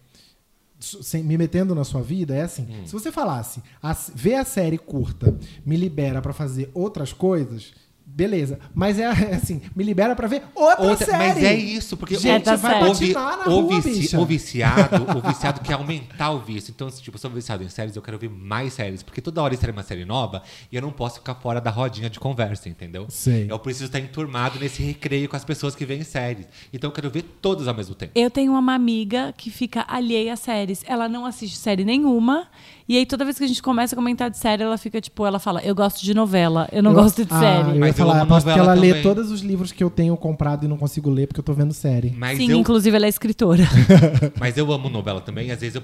[0.80, 4.78] sem- me metendo na sua vida é assim: se você falasse, "Ass- vê a série
[4.78, 7.74] curta, me libera pra fazer outras coisas,
[8.06, 8.60] beleza.
[8.74, 11.18] Mas é, assim, me libera pra ver outra, Outra- série.
[11.18, 12.86] mas é isso, porque Gente, vai certo.
[12.90, 14.20] o, vi- patinar na o rua, vici- bicha.
[14.20, 16.72] o viciado, o viciado quer aumentar o vício.
[16.76, 19.04] Então, se, tipo, eu sou viciado em séries, eu quero ver mais séries.
[19.04, 22.10] Porque toda hora sai uma série nova e eu não posso ficar fora da rodinha
[22.10, 23.06] de conversa, entendeu?
[23.10, 23.48] Sei.
[23.50, 26.46] Eu preciso estar enturmado nesse recreio com as pessoas que veem séries.
[26.74, 28.12] Então, eu quero ver todas ao mesmo tempo.
[28.16, 30.84] Eu tenho uma amiga que fica alheia a séries.
[30.88, 32.48] Ela não assiste série nenhuma.
[32.88, 35.26] E aí, toda vez que a gente começa a comentar de série, ela fica tipo,
[35.26, 37.70] ela fala, eu gosto de novela, eu não Eu- gosto de Ah, série.
[37.70, 39.04] Eu ia Mas eu falar, amo aposto que novela ela lê também.
[39.04, 41.74] todos os livros que eu tenho comprado e não consigo ler porque eu tô vendo
[41.74, 42.14] série.
[42.16, 43.64] Mas Sim, eu inclusive ela é escritora.
[44.40, 45.50] Mas eu amo novela também.
[45.50, 45.82] Às vezes eu,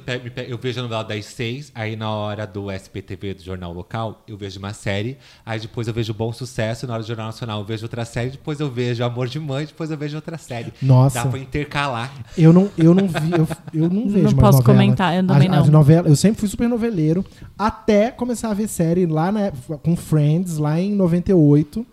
[0.47, 4.37] eu vejo a novela das seis, aí na hora do SPTV, do Jornal Local, eu
[4.37, 5.17] vejo uma série.
[5.43, 8.29] Aí depois eu vejo Bom Sucesso, na hora do Jornal Nacional eu vejo outra série.
[8.29, 10.71] Depois eu vejo Amor de Mãe, depois eu vejo outra série.
[10.81, 11.23] Nossa.
[11.23, 12.11] Dá pra intercalar.
[12.37, 14.63] Eu não, eu não vi, eu, eu não vejo Não mais posso novela.
[14.63, 15.79] comentar, eu também as, as não.
[15.79, 17.25] novelas, eu sempre fui super noveleiro,
[17.57, 21.85] até começar a ver série lá na, época, com Friends, lá em 98,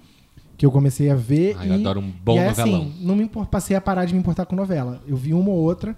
[0.56, 1.56] que eu comecei a ver.
[1.58, 2.80] Ah, e, eu adoro um bom e é novelão.
[2.82, 5.00] Assim, não me passei a parar de me importar com novela.
[5.06, 5.96] Eu vi uma ou outra.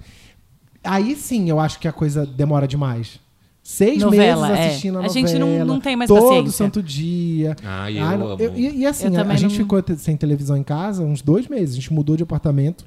[0.85, 3.19] Aí sim eu acho que a coisa demora demais.
[3.63, 4.69] Seis Novela, meses é.
[4.69, 5.29] assistindo a A novela.
[5.29, 6.51] gente não- não tem mais todo paciência.
[6.53, 7.55] santo dia.
[7.63, 10.57] Ah, eu Ah, eu- e, e assim, Eu a, a gente não- ficou sem televisão
[10.57, 11.75] em casa uns dois meses.
[11.75, 12.85] A gente mudou de apartamento.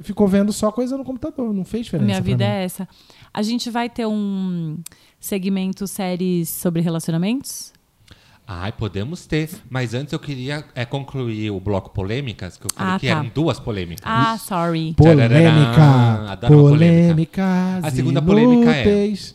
[0.00, 1.52] Ficou vendo só coisa no computador.
[1.54, 2.06] Não fez diferença.
[2.06, 2.50] Minha vida mim.
[2.50, 2.88] é essa.
[3.32, 4.78] A gente vai ter um
[5.20, 7.72] segmento séries sobre relacionamentos?
[8.46, 9.48] Ai, podemos ter.
[9.70, 13.12] Mas antes eu queria é, concluir o bloco polêmicas, que eu falei Ah, que tá.
[13.14, 14.04] eram duas polêmicas.
[14.06, 14.92] Ah, sorry.
[14.94, 16.30] Polêmica.
[16.30, 17.42] Adoro polêmica.
[17.42, 19.34] Polêmicas A segunda polêmica é- inúteis.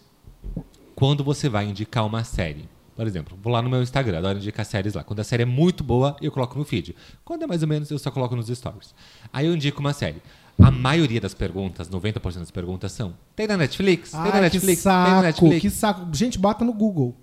[0.93, 2.67] quando você vai indicar uma série.
[2.95, 5.03] Por exemplo, vou lá no meu Instagram, adoro indicar séries lá.
[5.05, 6.93] Quando a série é muito boa, eu coloco no feed.
[7.23, 8.93] Quando é mais ou menos, eu só coloco nos stories.
[9.31, 10.21] Aí eu indico uma série.
[10.61, 14.11] A maioria das perguntas, 90% das perguntas são: tem na Netflix?
[14.11, 14.83] Tem na Ai, que Netflix?
[14.83, 15.61] Tem na saco, Netflix?
[15.61, 16.07] que saco.
[16.15, 17.15] Gente, bota no Google.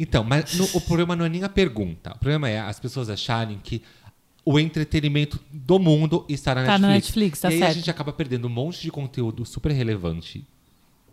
[0.00, 2.12] Então, mas no- o problema não é nem a pergunta.
[2.14, 3.82] O problema é as pessoas acharem que
[4.44, 7.40] o entretenimento do mundo está na Tá na Netflix.
[7.40, 10.46] Netflix, tá e aí a gente acaba perdendo um monte de conteúdo super relevante,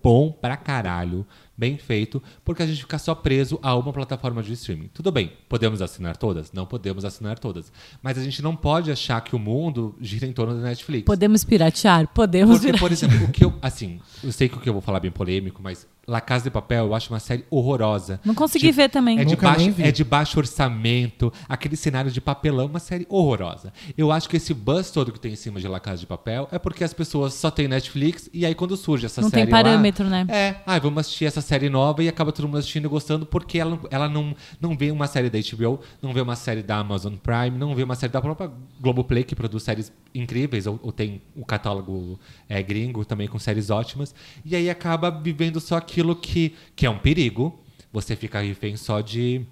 [0.03, 1.25] bom pra caralho,
[1.61, 4.89] bem feito, porque a gente fica só preso a uma plataforma de streaming.
[4.91, 6.51] Tudo bem, podemos assinar todas?
[6.51, 7.71] Não podemos assinar todas.
[8.01, 11.05] Mas a gente não pode achar que o mundo gira em torno da Netflix.
[11.05, 12.07] Podemos piratear?
[12.07, 12.79] Podemos Porque, piratear.
[12.79, 13.53] por exemplo, o que eu.
[13.61, 16.45] Assim, eu sei que o que eu vou falar é bem polêmico, mas La Casa
[16.45, 18.19] de Papel eu acho uma série horrorosa.
[18.25, 19.19] Não consegui ver também.
[19.19, 19.83] É de, baixo, vi.
[19.83, 23.71] é de baixo orçamento, aquele cenário de papelão, uma série horrorosa.
[23.97, 26.47] Eu acho que esse buzz todo que tem em cima de La Casa de Papel
[26.51, 29.43] é porque as pessoas só têm Netflix e aí quando surge essa Não série.
[29.43, 30.25] tem parâmetro, lá, né?
[30.29, 33.59] É, ah, vamos assistir essa série nova e acaba todo mundo assistindo e gostando porque
[33.59, 37.13] ela, ela não, não vê uma série da HBO, não vê uma série da Amazon
[37.15, 41.21] Prime, não vê uma série da própria Globoplay que produz séries incríveis, ou, ou tem
[41.35, 46.53] o catálogo é, gringo também com séries ótimas, e aí acaba vivendo só aquilo que,
[46.75, 47.59] que é um perigo.
[47.91, 49.45] Você fica refém só de,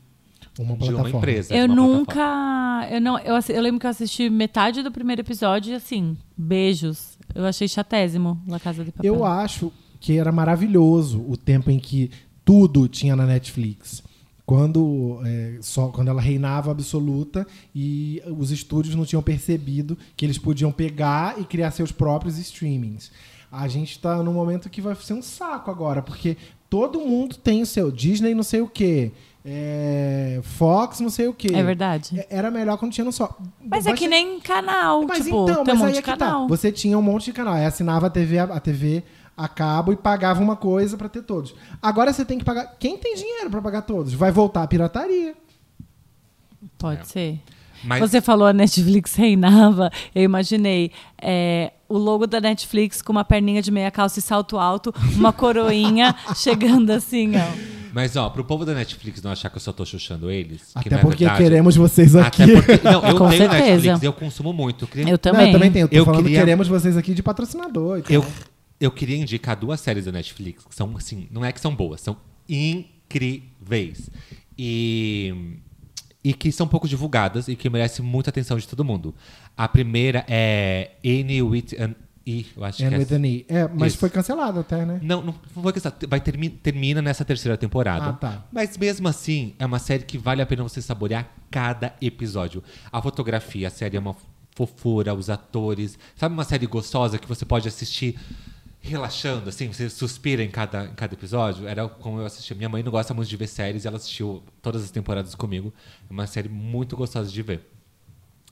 [0.58, 1.54] Uma de uma empresa.
[1.54, 2.14] Eu de uma nunca.
[2.14, 2.88] plataforma.
[2.90, 7.18] Eu, não, eu, eu lembro que eu assisti metade do primeiro episódio e assim, beijos.
[7.36, 9.14] Eu achei chatésimo La Casa de Papel.
[9.14, 12.10] Eu acho que era maravilhoso o tempo em que
[12.46, 14.02] tudo tinha na Netflix.
[14.46, 20.40] Quando, é, só, quando ela reinava absoluta e os estúdios não tinham percebido que eles
[20.40, 23.12] podiam pegar e criar seus próprios streamings.
[23.52, 26.38] A gente está num momento que vai ser um saco agora, porque
[26.70, 29.12] todo mundo tem o seu Disney não sei o quê,
[29.44, 31.50] é, Fox não sei o quê.
[31.54, 32.20] É verdade.
[32.20, 33.36] É- Era melhor quando tinha no só.
[33.66, 35.04] Mas é Vai que ser- nem canal.
[35.08, 36.42] mas tipo, então, tem um mas monte aí de é que canal.
[36.44, 36.48] tá.
[36.48, 37.54] Você tinha um monte de canal.
[37.56, 39.04] Aí assinava a TV, a TV
[39.36, 41.56] a cabo e pagava uma coisa pra ter todos.
[41.82, 42.76] Agora você tem que pagar.
[42.78, 44.14] Quem tem dinheiro pra pagar todos?
[44.14, 45.34] Vai voltar a pirataria.
[46.78, 47.04] Pode É.
[47.06, 47.40] ser.
[47.84, 53.26] Mas Você falou a Netflix reinava, eu imaginei é, o logo da Netflix com uma
[53.26, 57.80] perninha de meia calça e salto alto, uma coroinha chegando assim, ó.
[57.92, 60.62] Mas, ó, pro povo da Netflix não achar que eu só tô chuchando eles.
[60.74, 62.44] que Até não é porque verdade, queremos vocês aqui.
[62.44, 62.80] Até porque.
[62.88, 63.66] Não, eu Com tenho certeza.
[63.72, 64.84] Netflix, eu consumo muito.
[64.84, 65.48] Eu queria, Eu Não, também.
[65.48, 65.84] eu também tenho.
[65.86, 67.98] Eu tô Eu falando queria- queremos vocês aqui de patrocinador.
[67.98, 68.12] e tal.
[68.14, 68.26] eu,
[68.80, 72.00] eu queria indicar duas séries da Netflix que são, assim, não é que são boas,
[72.02, 72.16] são
[72.48, 74.10] incríveis.
[74.58, 75.34] E.
[76.24, 79.16] E que são pouco divulgadas e que merecem muita atenção de todo mundo.
[79.56, 82.98] A primeira é Annie with an E, eu acho And que é.
[82.98, 83.46] with an E.
[83.48, 84.00] É, mas Isso.
[84.00, 85.00] foi cancelado até, né?
[85.02, 85.92] Não, não foi questão.
[86.08, 88.10] Vai termi termina nessa terceira temporada.
[88.10, 88.46] Ah, tá.
[88.52, 92.62] Mas mesmo assim, é uma série que vale a pena você saborear cada episódio.
[92.92, 94.16] A fotografia, a série é uma
[94.54, 95.98] fofura, os atores.
[96.16, 98.20] Sabe uma série gostosa que você pode assistir
[98.82, 99.72] relaxando, assim?
[99.72, 101.68] Você suspira em cada, em cada episódio?
[101.68, 102.56] Era como eu assistia.
[102.56, 105.74] Minha mãe não gosta muito de ver séries, ela assistiu todas as temporadas comigo.
[106.10, 107.62] É uma série muito gostosa de ver.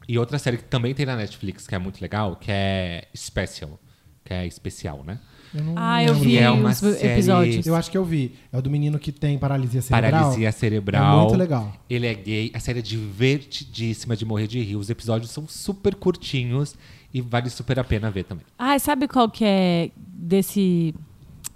[0.07, 3.79] E outra série que também tem na Netflix, que é muito legal, que é Special.
[4.23, 5.19] Que é especial, né?
[5.55, 7.65] Eu não Ah, eu vi é uma os série- episódios.
[7.65, 8.35] Eu acho que eu vi.
[8.51, 10.11] É o do menino que tem paralisia cerebral.
[10.23, 11.17] Paralisia cerebral.
[11.19, 11.73] É muito legal.
[11.89, 12.51] Ele é gay.
[12.53, 14.75] A série é divertidíssima de morrer de rir.
[14.75, 16.75] Os episódios são super curtinhos
[17.13, 18.45] e vale super a pena ver também.
[18.57, 20.93] Ah, sabe qual que é desse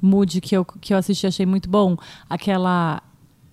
[0.01, 1.95] mood que eu, que eu assisti e achei muito bom?
[2.29, 3.01] Aquela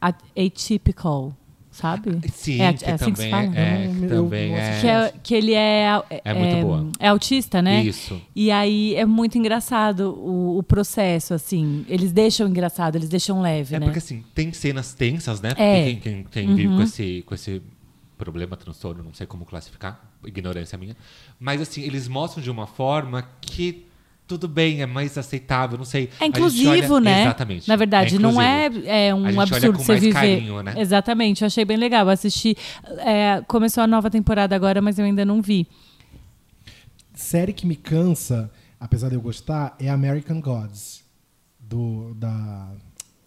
[0.00, 1.34] a- Atypical,
[1.70, 2.20] sabe?
[2.32, 3.58] Sim, é, que é assim que se também fala?
[3.58, 6.88] é, que também é, Que, é, que ele é, É muito boa.
[6.98, 7.82] é autista, né?
[7.82, 8.20] Isso.
[8.34, 11.84] E aí é muito engraçado o, o processo, assim.
[11.88, 13.86] Eles deixam engraçado, eles deixam leve, É né?
[13.86, 15.50] porque assim, tem cenas tensas, né?
[15.50, 15.84] Porque É.
[15.84, 17.60] quem, quem, quem vive com esse, com esse
[18.16, 20.96] problema, transtorno, não sei como classificar, ignorância minha.
[21.38, 23.84] Mas assim, eles mostram de uma forma que
[24.26, 26.10] tudo bem, é mais aceitável, não sei.
[26.20, 27.22] É inclusivo, olha- né?
[27.22, 27.66] Exatamente.
[27.66, 28.86] Na verdade, não é, inclusivo.
[28.90, 30.14] é A um gente olha absurdo com você mais viver.
[30.14, 30.74] carinho, né?
[30.76, 32.04] Exatamente, eu achei bem legal.
[32.04, 32.54] Eu assisti.
[32.98, 35.66] é, começou a nova temporada agora, mas eu ainda não vi.
[37.14, 41.02] Série que me cansa, apesar de eu gostar, é American Gods,
[41.58, 42.70] do, da,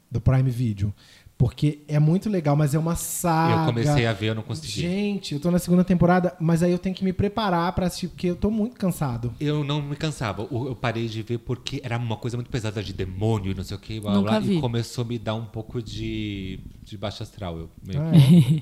[0.10, 0.94] do Prime Video.
[1.42, 3.62] Porque é muito legal, mas é uma saga.
[3.64, 4.82] Eu comecei a ver, eu não consegui.
[4.82, 8.10] Gente, eu tô na segunda temporada, mas aí eu tenho que me preparar pra assistir,
[8.10, 9.34] porque eu tô muito cansado.
[9.40, 10.48] Eu não me cansava.
[10.52, 13.76] Eu parei de ver porque era uma coisa muito pesada de demônio e não sei
[13.76, 14.00] o que.
[14.00, 14.58] Blá, Nunca blá, vi.
[14.58, 17.58] E começou a me dar um pouco de, de baixo astral.
[17.58, 18.62] Eu meio- Ah, é.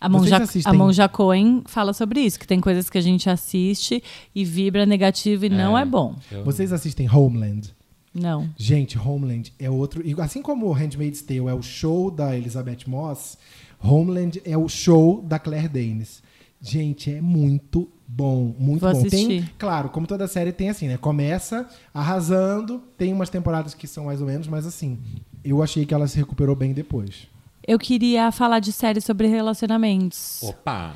[0.00, 3.28] A Monja, assistem- a Monja Cohen fala sobre isso, que tem coisas que a gente
[3.28, 4.00] assiste
[4.32, 6.14] e vibra negativo e não é bom.
[6.30, 7.74] eu- Vocês assistem Homeland?
[8.20, 8.48] Não.
[8.56, 10.06] Gente, Homeland é outro.
[10.06, 13.36] e Assim como Handmaid's Tale é o show da Elizabeth Moss,
[13.82, 16.22] Homeland é o show da Claire Danes.
[16.60, 19.02] Gente, é muito bom, muito Vou bom.
[19.02, 19.54] Tem, assistir.
[19.58, 20.96] claro, como toda série tem assim, né?
[20.96, 24.98] Começa arrasando, tem umas temporadas que são mais ou menos, mas assim,
[25.44, 27.28] eu achei que ela se recuperou bem depois.
[27.66, 30.40] Eu queria falar de séries sobre relacionamentos.
[30.42, 30.94] Opa!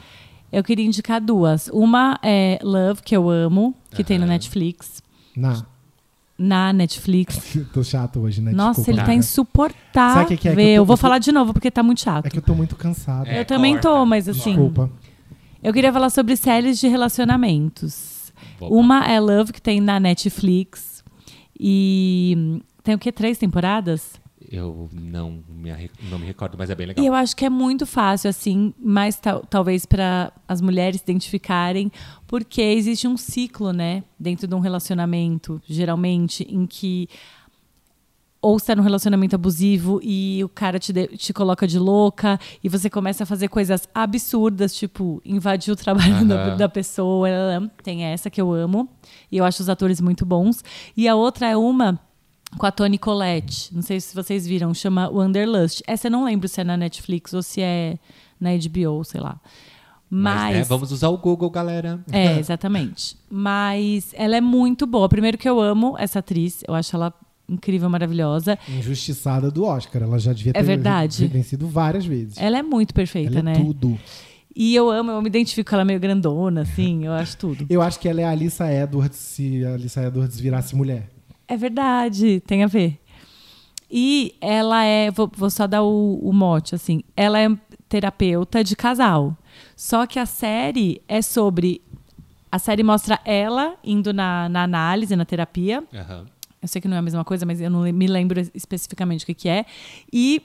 [0.53, 1.69] Eu queria indicar duas.
[1.69, 4.33] Uma é Love, que eu amo, que tem na Aham.
[4.33, 5.03] Netflix.
[5.37, 5.65] Na.
[6.43, 7.59] Na Netflix.
[7.73, 8.53] tô chato hoje, né?
[8.53, 10.15] Nossa, Desculpa, ele tá insuportável.
[10.15, 10.55] Sabe o que que é?
[10.55, 12.25] Que eu tô- eu vou falar de novo, porque tá muito chato.
[12.27, 13.27] É que eu tô muito cansado.
[13.29, 14.41] É, eu também tô, mas assim.
[14.55, 14.91] Desculpa.
[15.63, 18.33] Eu queria falar sobre séries de relacionamentos.
[18.59, 18.75] Opa.
[18.75, 21.05] Uma é Love, que tem na Netflix.
[21.59, 23.13] E tem o quê?
[23.13, 24.13] Três temporadas?
[24.51, 25.71] Eu não me,
[26.11, 27.05] não me recordo, mas é bem legal.
[27.05, 31.91] E eu acho que é muito fácil, assim, mais tal- talvez para as mulheres identificarem,
[32.27, 37.09] porque existe um ciclo, né, dentro de um relacionamento, geralmente, em que
[38.43, 42.41] ou você tá num relacionamento abusivo e o cara te, de- te coloca de louca
[42.65, 46.57] e você começa a fazer coisas absurdas, tipo, invadir o trabalho da, Aham.
[46.57, 47.29] da pessoa.
[47.83, 48.89] Tem essa que eu amo.
[49.31, 50.65] E eu acho os atores muito bons.
[50.97, 52.01] E a outra é uma
[52.59, 53.75] com a Toni Collette.
[53.75, 55.83] Não sei se vocês viram, chama Wanderlust.
[55.87, 57.99] Essa eu não lembro se é na Netflix ou se é
[58.41, 59.41] na HBO, sei lá.
[60.13, 60.57] Mas, Mas.
[60.57, 62.01] né, vamos usar o Google, galera.
[62.11, 63.17] É, exatamente.
[63.31, 65.09] Mas ela é muito boa.
[65.09, 67.15] Primeiro que eu amo essa atriz, eu acho ela
[67.49, 68.59] incrível, maravilhosa.
[68.69, 70.03] Injustiçada do Oscar.
[70.03, 71.27] Ela já devia ter É verdade.
[71.29, 72.37] vencido várias vezes.
[72.39, 73.55] Ela é muito perfeita, Ela é né?
[73.55, 73.97] tudo.
[74.55, 77.67] E eu amo, eu me identifico com ela meio grandona, assim, eu acho tudo.
[77.71, 81.09] Eu acho que ela é a Alissa Edwards se a Alissa Edwards virasse mulher.
[81.51, 83.01] É verdade, tem a ver.
[83.91, 87.49] E ela é, vou, vou só dar o, o mote, assim, ela é
[87.89, 89.37] terapeuta de casal.
[89.75, 91.83] Só que a série é sobre.
[92.53, 95.83] A série mostra ela indo na, na análise, na terapia.
[95.93, 96.25] Aham.
[96.63, 99.27] Eu sei que não é a mesma coisa, mas eu não me lembro especificamente o
[99.27, 99.67] que, que é.
[100.13, 100.41] E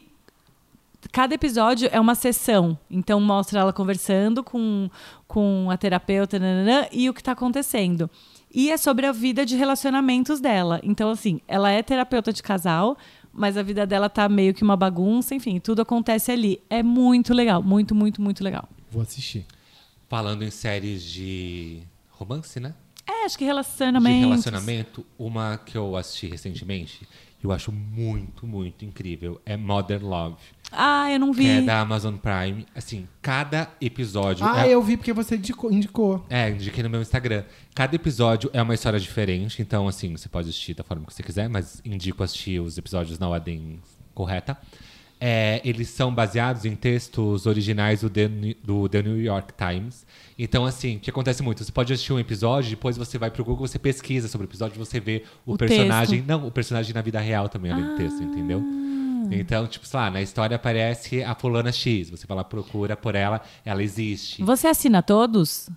[1.12, 2.76] cada episódio é uma sessão.
[2.90, 4.90] Então mostra ela conversando com,
[5.28, 8.10] com a terapeuta nananã, e o que está acontecendo.
[8.58, 10.80] E é sobre a vida de relacionamentos dela.
[10.82, 12.98] Então, assim, ela é terapeuta de casal,
[13.34, 16.62] mas a vida dela tá meio que uma bagunça, enfim, tudo acontece ali.
[16.70, 18.70] É muito legal, muito, muito, muito legal.
[18.90, 19.46] Vou assistir.
[20.08, 22.74] Falando em séries de romance, né?
[23.06, 24.30] É, acho que De relacionamento.
[24.30, 27.06] relacionamento, uma que eu assisti recentemente,
[27.46, 30.38] eu acho muito, muito incrível, é Modern Love.
[30.72, 31.44] Ah, eu não vi.
[31.44, 32.66] Que é da Amazon Prime.
[32.76, 34.46] Assim, cada episódio.
[34.46, 34.72] Ah, é...
[34.72, 35.72] eu vi porque você indicou.
[35.72, 36.26] indicou.
[36.30, 37.44] É, indiquei no meu Instagram.
[37.74, 41.24] Cada episódio é uma história diferente, então, assim, você pode assistir da forma que você
[41.24, 43.80] quiser, mas indico assistir os episódios na ordem
[44.14, 44.58] correta.
[45.20, 48.28] É, eles são baseados em textos originais do The,
[48.64, 50.06] do The New York Times.
[50.38, 51.64] Então, assim, o que acontece muito?
[51.64, 54.78] Você pode assistir um episódio, depois você vai pro Google, você pesquisa sobre o episódio,
[54.78, 56.18] você vê o, O personagem.
[56.20, 56.30] texto.
[56.30, 56.38] Ah.
[56.38, 58.62] Não, o personagem na vida real também, além do texto, entendeu?
[59.32, 62.10] Então, tipo, sei lá, na história aparece a fulana X.
[62.10, 64.44] Você vai lá, procura por ela, ela existe.
[64.44, 65.70] Você assina todos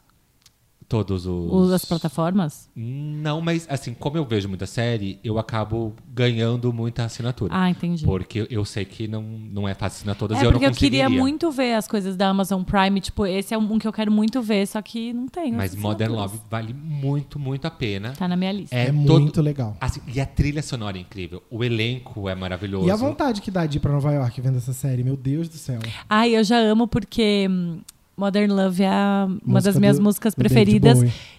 [0.88, 1.70] Todos os.
[1.70, 2.70] as plataformas?
[2.74, 7.52] Não, mas assim, como eu vejo muita série, eu acabo ganhando muita assinatura.
[7.54, 8.06] Ah, entendi.
[8.06, 10.64] Porque eu sei que não, não é fácil assinar todas É e eu não porque
[10.66, 11.22] eu queria conseguiria.
[11.22, 13.00] muito ver as coisas da Amazon Prime.
[13.02, 15.56] Tipo, esse é um que eu quero muito ver, só que não tenho.
[15.58, 16.10] Mas Modern.
[16.14, 18.14] Love vale muito, muito a pena.
[18.14, 18.74] Tá na minha lista.
[18.74, 19.76] É, É muito todo- legal.
[19.80, 21.42] Assim, e a trilha sonora é incrível.
[21.50, 22.86] O elenco é maravilhoso.
[22.88, 25.50] E a vontade que dá de ir pra Nova York vendo essa série, meu Deus
[25.50, 25.80] do céu.
[26.08, 27.80] Ai, eu já amo porque hum,
[28.18, 30.98] Modern Love é a- uma das minhas do- músicas preferidas.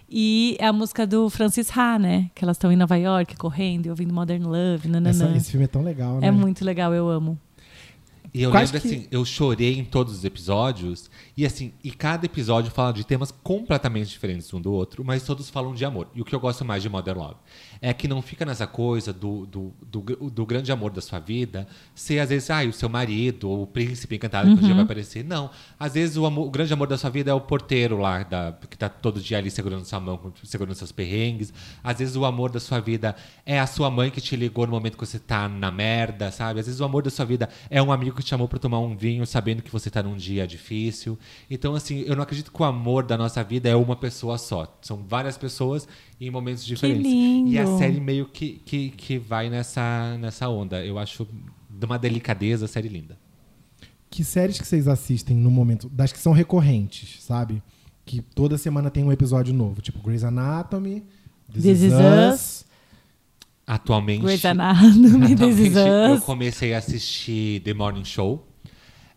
[0.10, 2.32] E é a música do Francis Ha, né?
[2.34, 4.88] Que elas estão em Nova York correndo e ouvindo Modern Love.
[4.88, 5.10] Nananã.
[5.10, 6.28] Essa- esse filme é tão legal, né?
[6.28, 7.38] É muito legal, eu amo.
[8.34, 11.10] E eu Quais lembro que- assim, eu chorei em todos os episódios.
[11.36, 15.50] E assim, e cada episódio fala de temas completamente diferentes um do outro, mas todos
[15.50, 16.08] falam de amor.
[16.14, 17.36] E o que eu gosto mais de Modern Love
[17.82, 21.68] é que não fica nessa coisa do, do, do, do grande amor da sua vida
[21.96, 24.84] ser, às vezes, ah, o seu marido ou o príncipe encantado que um dia vai
[24.84, 25.24] aparecer.
[25.24, 25.50] Não.
[25.80, 28.52] Às vezes o, amor- o grande amor da sua vida é o porteiro lá, da,
[28.70, 31.52] que tá todo dia ali segurando sua mão, segurando seus perrengues.
[31.84, 33.16] Às vezes o amor da sua vida
[33.46, 36.60] é a sua mãe que te ligou no momento que você tá na merda, sabe?
[36.60, 38.80] Às vezes o amor da sua vida é um amigo que te chamou pra tomar
[38.80, 41.18] um vinho sabendo que você tá num dia difícil.
[41.50, 44.78] Então, assim, eu não acredito que o amor da nossa vida é uma pessoa só.
[44.82, 45.88] São várias pessoas
[46.20, 47.04] em momentos diferentes.
[47.04, 47.50] lindo.
[47.50, 50.86] E a série meio que, que, que vai nessa, nessa onda.
[50.86, 51.28] Eu acho
[51.70, 53.18] de uma delicadeza a série linda.
[54.10, 57.62] Que séries que vocês assistem no momento, das que são recorrentes, sabe?
[58.06, 61.04] Que toda semana tem um episódio novo, tipo Grey's Anatomy,
[61.52, 62.34] This, This Is Is Us.
[62.34, 62.69] Us.
[63.70, 68.48] Atualmente, Grey's Anatomy, This eu comecei a assistir The Morning Show.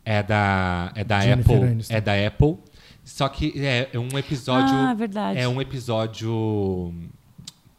[0.04, 1.70] É da, é da Jennifer Apple.
[1.70, 1.94] Aniston.
[1.94, 2.58] É da Apple.
[3.02, 4.74] Só que é, é um episódio.
[4.74, 5.38] Ah, verdade.
[5.38, 6.92] É um episódio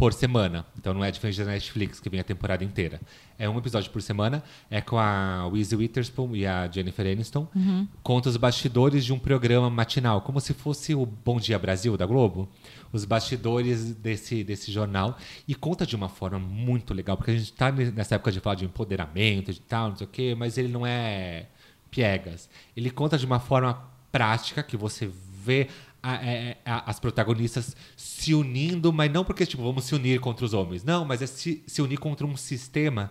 [0.03, 0.65] por semana.
[0.77, 2.99] Então não é diferente da Netflix, que vem a temporada inteira.
[3.39, 4.43] É um episódio por semana.
[4.69, 7.47] É com a Reese Witherspoon e a Jennifer Aniston.
[7.55, 7.87] Uhum.
[8.03, 12.05] Conta os bastidores de um programa matinal, como se fosse o Bom Dia Brasil da
[12.05, 12.49] Globo.
[12.91, 15.17] Os bastidores desse, desse jornal.
[15.47, 18.55] E conta de uma forma muito legal, porque a gente está nessa época de falar
[18.55, 21.45] de empoderamento e tal, não sei o quê, mas ele não é
[21.89, 22.49] piegas.
[22.75, 23.81] Ele conta de uma forma
[24.11, 25.09] prática que você
[25.45, 25.69] vê
[26.03, 30.19] a- é- é a- as protagonistas se unindo, mas não porque, tipo, vamos se unir
[30.19, 30.83] contra os homens.
[30.83, 33.09] Não, mas é se, se unir contra um sistema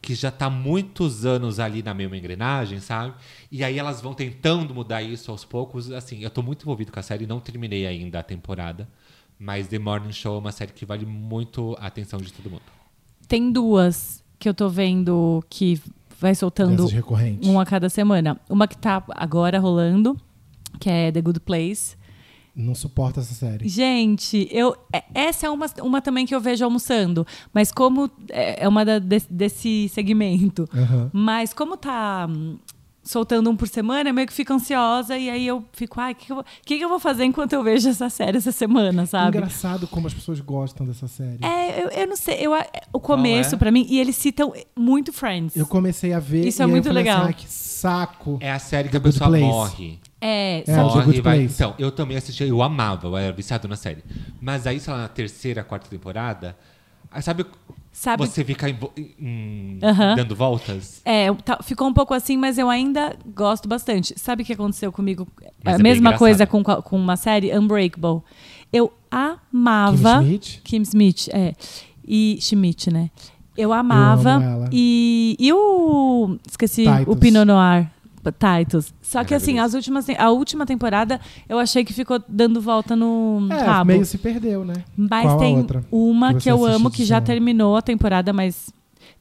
[0.00, 3.14] que já tá há muitos anos ali na mesma engrenagem, sabe?
[3.52, 5.92] E aí elas vão tentando mudar isso aos poucos.
[5.92, 8.88] Assim, eu tô muito envolvido com a série, não terminei ainda a temporada.
[9.38, 12.62] Mas The Morning Show é uma série que vale muito a atenção de todo mundo.
[13.28, 15.80] Tem duas que eu tô vendo que
[16.20, 17.48] vai soltando Dessas recorrentes.
[17.48, 18.40] um a cada semana.
[18.48, 20.16] Uma que tá agora rolando,
[20.80, 21.96] que é The Good Place.
[22.54, 23.66] Não suporta essa série.
[23.68, 28.64] Gente, eu, é- essa é uma, uma também que eu vejo almoçando, mas como é
[28.64, 30.68] é uma da- desse, desse segmento.
[30.74, 31.10] Aham.
[31.14, 32.58] Mas como tá hum,
[33.02, 36.14] soltando um por semana, eu meio que fico ansiosa e aí eu fico, ai, o
[36.14, 38.52] que, que eu vou- que, que eu vou fazer enquanto eu vejo essa série essa
[38.52, 39.38] semana, sabe?
[39.38, 41.42] Engraçado como as pessoas gostam dessa série.
[41.44, 42.52] É, eu, eu não sei, eu,
[42.92, 43.58] o começo é?
[43.58, 45.56] pra mim, e eles citam muito Friends.
[45.56, 47.18] Eu comecei a ver Isso e é muito eu falei legal.
[47.22, 48.36] assim, ai, que saco.
[48.40, 49.44] É a série que The a pessoa Place.
[49.46, 49.98] morre.
[50.24, 50.76] É, É, sabe?
[50.76, 51.38] The Morre Good e vai.
[51.40, 51.54] Place.
[51.54, 54.04] Então, eu também assisti, eu amava, eu era viciado na série.
[54.40, 56.56] Mas aí, sei lá, na terceira, quarta temporada,
[57.20, 57.44] sabe,
[57.90, 58.78] Sabe- você fica em
[59.18, 59.78] em-
[60.16, 61.02] dando voltas?
[61.04, 64.18] É, tá- ficou um pouco assim, mas eu ainda gosto bastante.
[64.18, 65.26] Sabe o que aconteceu comigo?
[65.62, 68.22] Mas a é mesma coisa com, com uma série, Unbreakable.
[68.72, 70.18] Eu amava.
[70.20, 70.60] Kim Schmidt?
[70.64, 71.54] Kim Smith, é.
[72.06, 73.10] E Schmidt, né?
[73.56, 74.30] Eu amava.
[74.36, 74.68] amo ela.
[74.72, 76.38] e, e o.
[76.48, 77.14] Esqueci, o.
[77.14, 77.90] Pinot Noir.
[78.30, 78.92] Titus.
[79.02, 83.48] Só que assim, as últimas, a última temporada eu achei que ficou dando volta no
[83.50, 83.86] É, rabo.
[83.88, 84.74] meio se perdeu, né?
[84.96, 87.26] Mas Qual tem uma que que, eu amo, que já semana?
[87.26, 88.70] terminou a temporada, mas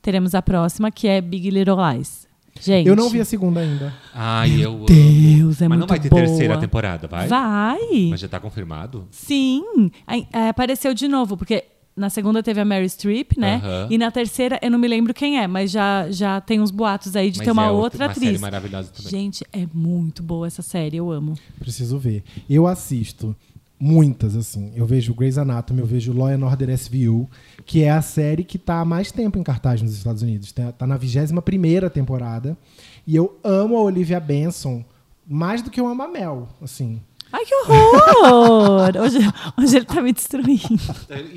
[0.02, 2.30] teremos a próxima, que é Big Little Lies.
[2.60, 2.88] Gente.
[2.88, 3.93] Eu não vi a segunda ainda.
[4.14, 5.66] Ai, eu Deus, amo.
[5.66, 6.22] é Mas não muito vai ter boa.
[6.22, 7.28] terceira temporada, vai?
[7.28, 7.80] Vai.
[8.10, 9.08] Mas já tá confirmado?
[9.10, 9.64] Sim.
[10.06, 11.64] Aí, é, apareceu de novo, porque
[11.95, 13.55] na segunda teve a Mary Streep, né?
[13.63, 13.87] Aham.
[13.89, 17.15] E na terceira, eu não me lembro quem é, mas já, já tem uns boatos
[17.15, 18.41] aí de Mas ter uma é outra uma série atriz.
[18.41, 19.11] maravilhosa também.
[19.11, 21.37] Gente, é muito boa essa série, eu amo.
[21.59, 22.23] Preciso ver.
[22.49, 23.35] Eu assisto
[23.79, 24.71] muitas, assim.
[24.75, 27.29] Eu vejo Grey's Anatomy, eu vejo Law and Order SVU,
[27.65, 30.51] que é a série que tá há mais tempo em cartaz nos Estados Unidos.
[30.51, 32.57] Tá, tá na 21ª temporada.
[33.05, 34.85] E eu amo a Olivia Benson
[35.27, 37.01] mais do que eu amo a Mel, assim.
[37.34, 38.91] Ai, que horror!
[39.01, 39.17] hoje,
[39.57, 40.59] hoje ele tá me destruindo.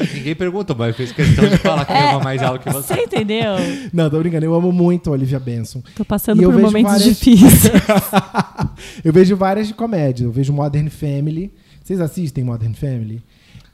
[0.01, 2.11] E ninguém perguntou, mas fez questão de falar que É.
[2.11, 2.95] ama mais ela que você.
[2.95, 3.53] Você entendeu?
[3.93, 4.45] Não, tô brincando.
[4.45, 5.83] Eu amo muito a Olivia Benson.
[5.95, 7.73] Tô passando E eu por momentos várias- difíceis.
[9.05, 10.25] eu vejo várias de comédia.
[10.25, 11.53] Eu vejo Modern Family.
[11.83, 13.23] Vocês assistem Modern Family?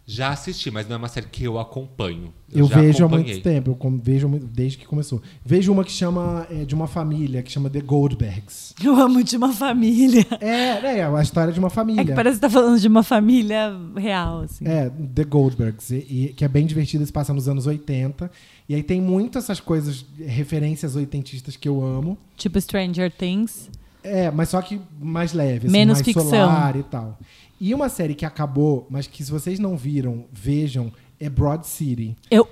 [0.05, 2.33] Já assisti, mas não é uma série que eu acompanho.
[2.53, 3.33] Eu, já vejo há acompanhei.
[3.35, 5.23] muito tempo, eu vejo desde que começou.
[5.45, 8.75] Vejo uma que chama é, de uma família, que chama The Goldbergs.
[8.83, 10.27] Eu amo de uma família.
[10.41, 12.01] É, é a história de uma família.
[12.03, 14.65] É que parece que tá falando de uma família real, assim.
[14.67, 15.97] É, The Goldbergs, e,
[16.27, 18.31] e- que é bem divertida, se passa nos anos 80.
[18.69, 22.17] E aí tem muito essas coisas, referências oitentistas que eu amo.
[22.37, 23.69] Tipo Stranger Things.
[24.03, 26.29] É, mas só que mais leve, assim, Menos mais ficção.
[26.31, 27.19] solar e tal.
[27.61, 30.91] E uma série que acabou, mas que se vocês não viram, vejam,
[31.21, 32.17] é Broad City.
[32.31, 32.49] Eu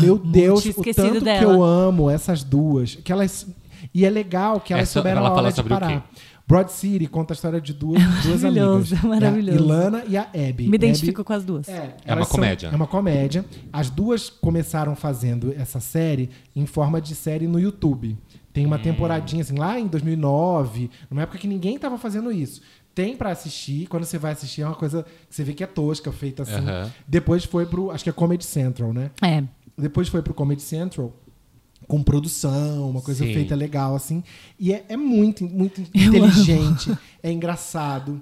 [0.00, 1.38] Meu Deus, o esquecido tanto dela.
[1.38, 2.96] que eu amo essas duas.
[2.96, 3.46] Que elas,
[3.94, 6.10] e é legal que elas Essa- souberam ela a hora de parar.
[6.48, 9.02] Broad City conta a história de duas, duas maravilhoso, amigas.
[9.02, 9.58] maravilhoso.
[9.58, 10.66] É a Ilana e a Abby.
[10.68, 11.68] me identifico Abby- com as duas.
[11.68, 12.68] é, É uma são- comédia.
[12.72, 13.44] é uma comédia.
[13.72, 18.16] As duas começaram fazendo essa série em forma de série no YouTube.
[18.52, 18.68] Tem Hum.
[18.68, 22.62] uma temporadinha assim, lá em 2009, numa época que ninguém tava fazendo isso.
[22.94, 25.66] Tem pra assistir, quando você vai assistir é uma coisa que você vê que é
[25.66, 26.54] tosca, feita assim.
[26.54, 26.90] Aham.
[27.06, 29.10] Depois foi pro, acho que é Comedy Central, né?
[29.22, 29.44] É.
[29.76, 31.12] Depois foi pro Comedy Central
[31.86, 33.32] com produção, uma coisa Sim.
[33.32, 34.22] feita legal, assim.
[34.58, 38.20] E é, é muito, muito inteligente, é engraçado.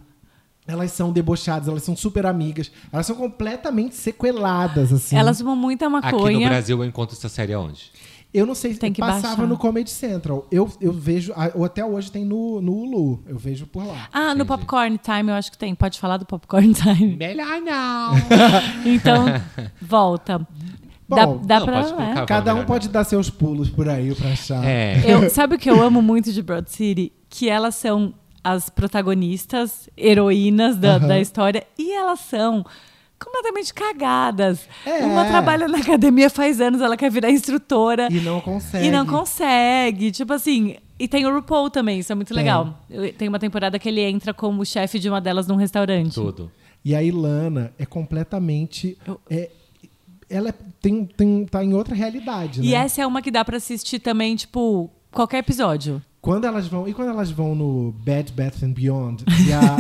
[0.67, 2.73] Elas são debochadas, elas são super amigas.
[2.93, 5.17] Elas são completamente sequeladas, assim.
[5.17, 6.49] Elas fumam muita Aqui no maconha.
[6.49, 7.93] Brasil eu encontro essa série aonde?
[8.37, 9.47] Eu não sei se Tem que passava baixar.
[9.47, 10.47] no Comedy Central.
[10.51, 13.23] Eu, eu vejo, ou até hoje tem no, no Hulu.
[13.27, 14.09] Eu vejo por lá.
[14.13, 14.49] Ah, no Entendi.
[14.49, 15.75] Popcorn Time eu acho que tem.
[15.75, 17.17] Pode falar do Popcorn Time.
[17.17, 18.13] Melhor não.
[18.85, 19.25] Então,
[19.81, 20.47] volta.
[21.09, 21.75] Bom, dá dá não, pra.
[21.83, 22.11] pode colocar.
[22.11, 22.15] é.
[22.15, 24.65] Fala Cada um melhor pode dar seus pulos por aí pra achar.
[24.65, 25.03] É.
[25.07, 27.13] Eu, sabe o que eu amo muito de Broad City?
[27.31, 28.13] Que elas são
[28.43, 31.09] as protagonistas, heroínas da, Aham.
[31.09, 32.65] da história, e elas são
[33.19, 34.69] completamente cagadas.
[34.85, 35.05] É.
[35.05, 38.87] Uma trabalha na academia faz anos, ela quer virar instrutora E não consegue.
[38.87, 40.11] e não consegue.
[40.13, 40.77] Tipo assim.
[40.99, 42.37] E tem o RuPaul também, isso é muito Tem.
[42.39, 42.79] legal.
[43.19, 46.15] Tem uma temporada que ele entra como chefe de uma delas num restaurante.
[46.15, 46.51] Tudo.
[46.85, 48.97] E a Ilana é completamente.
[49.07, 49.51] Eu- é-
[50.31, 52.77] ela é- tem, tem, tá em outra realidade, E né?
[52.77, 56.03] essa é uma que dá pra assistir também, tipo, qualquer episódio.
[56.27, 56.89] Quando elas vão.
[56.89, 59.77] E quando elas vão no Bad, Bath and Beyond, e a,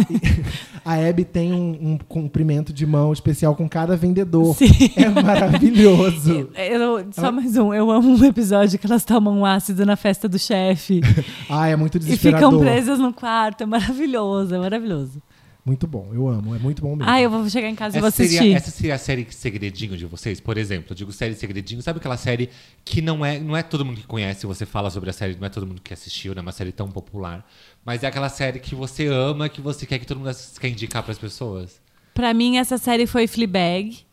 [0.86, 4.55] a Abby tem um, um cumprimento de mão especial com cada vendedor.
[4.55, 4.68] Sim.
[4.94, 6.49] É maravilhoso.
[6.55, 7.74] Eu- só mais um.
[7.74, 11.01] Eu amo um episódio que elas tomam ácido na festa do chefe
[11.51, 12.51] Ah, é muito e desesperador.
[12.53, 13.62] ficam presas no quarto.
[13.62, 15.20] É maravilhoso, é maravilhoso.
[15.66, 17.10] Muito bom, eu amo, é muito bom mesmo.
[17.10, 18.38] Ah, eu vou chegar em casa e vou Essa assistir.
[18.38, 20.38] seria, essa seria a série segredinho de vocês?
[20.38, 21.82] Por exemplo, eu digo série segredinho.
[21.82, 22.50] Sabe aquela série
[22.84, 25.44] que não é, não é todo mundo que conhece, você fala sobre a série, não
[25.44, 27.44] é todo mundo que assistiu, não é uma série tão popular.
[27.84, 30.68] Mas é aquela série que você ama, que você quer que todo mundo assista, quer
[30.68, 31.80] indicar pras pessoas.
[32.14, 34.06] Pra mim, essa série foi Fleabag.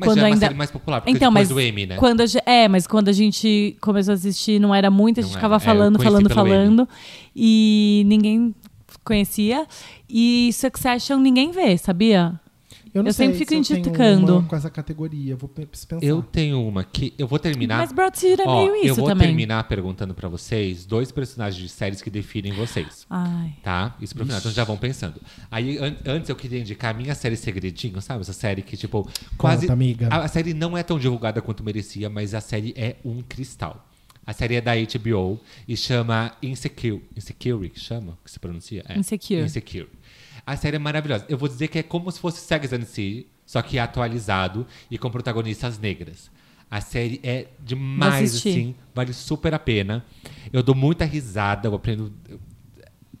[0.00, 1.96] Mas Quando já é uma ainda- série mais popular, porque Então, depois mas do né?
[1.96, 5.36] quando é, mas quando a gente começou a assistir não era muito, a gente Não
[5.38, 5.62] ficava era.
[5.62, 6.88] É, falando, conheci falando, falando
[7.34, 8.54] e ninguém
[9.08, 9.66] conhecia.
[10.08, 12.38] E Succession ninguém vê, sabia?
[12.94, 13.58] eu não eu sei sempre fico se eu
[14.48, 16.02] com essa categoria, vou pe- pensar.
[16.02, 17.78] Eu tenho uma que eu vou terminar.
[17.78, 19.28] Mas Broad City é Ó, meio eu isso vou também.
[19.28, 23.06] terminar perguntando pra vocês dois personagens de séries que definem vocês.
[23.10, 23.52] Ai.
[23.62, 23.94] Tá?
[24.00, 25.20] Isso pro final, então já vão pensando.
[25.50, 28.22] Aí, an- antes eu queria indicar a minha série Segredinho, sabe?
[28.22, 29.70] Essa série que, tipo, quase.
[29.70, 30.08] amiga.
[30.10, 33.86] A, a série não é tão divulgada quanto merecia, mas a série é um cristal.
[34.28, 37.02] A série é da HBO e chama Insecure.
[37.16, 38.18] Insecure, que chama?
[38.22, 38.84] Que se pronuncia?
[38.86, 38.98] É.
[38.98, 39.40] Insecure.
[39.40, 39.88] Insecure.
[40.44, 41.24] A série é maravilhosa.
[41.30, 44.98] Eu vou dizer que é como se fosse Sex and City, só que atualizado e
[44.98, 46.30] com protagonistas negras.
[46.70, 48.74] A série é demais, assim.
[48.94, 50.04] Vale super a pena.
[50.52, 52.12] Eu dou muita risada, eu aprendo.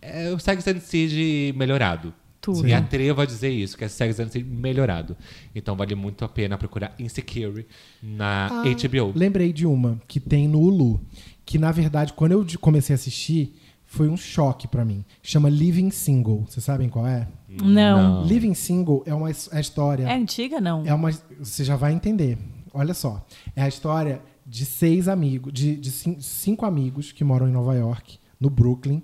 [0.02, 2.12] É o Sex and City melhorado.
[2.54, 2.64] Tudo.
[2.64, 5.16] Me atrevo a dizer isso, que Sex and the City melhorado.
[5.54, 7.66] Então vale muito a pena procurar Insecure
[8.02, 9.12] na Ah, HBO.
[9.14, 11.00] Lembrei de uma que tem no Hulu,
[11.44, 13.54] que na verdade, quando eu comecei a assistir,
[13.86, 15.04] foi um choque pra mim.
[15.22, 16.44] Chama Living Single.
[16.48, 17.26] Vocês sabem qual é?
[17.48, 18.22] Não.
[18.22, 18.24] Não.
[18.26, 20.04] Living Single é uma é a história.
[20.04, 20.84] É antiga, não?
[20.84, 22.36] É uma, você já vai entender.
[22.74, 23.26] Olha só.
[23.56, 27.74] É a história de seis amigos, de, de cin- cinco amigos que moram em Nova
[27.74, 29.02] York, no Brooklyn.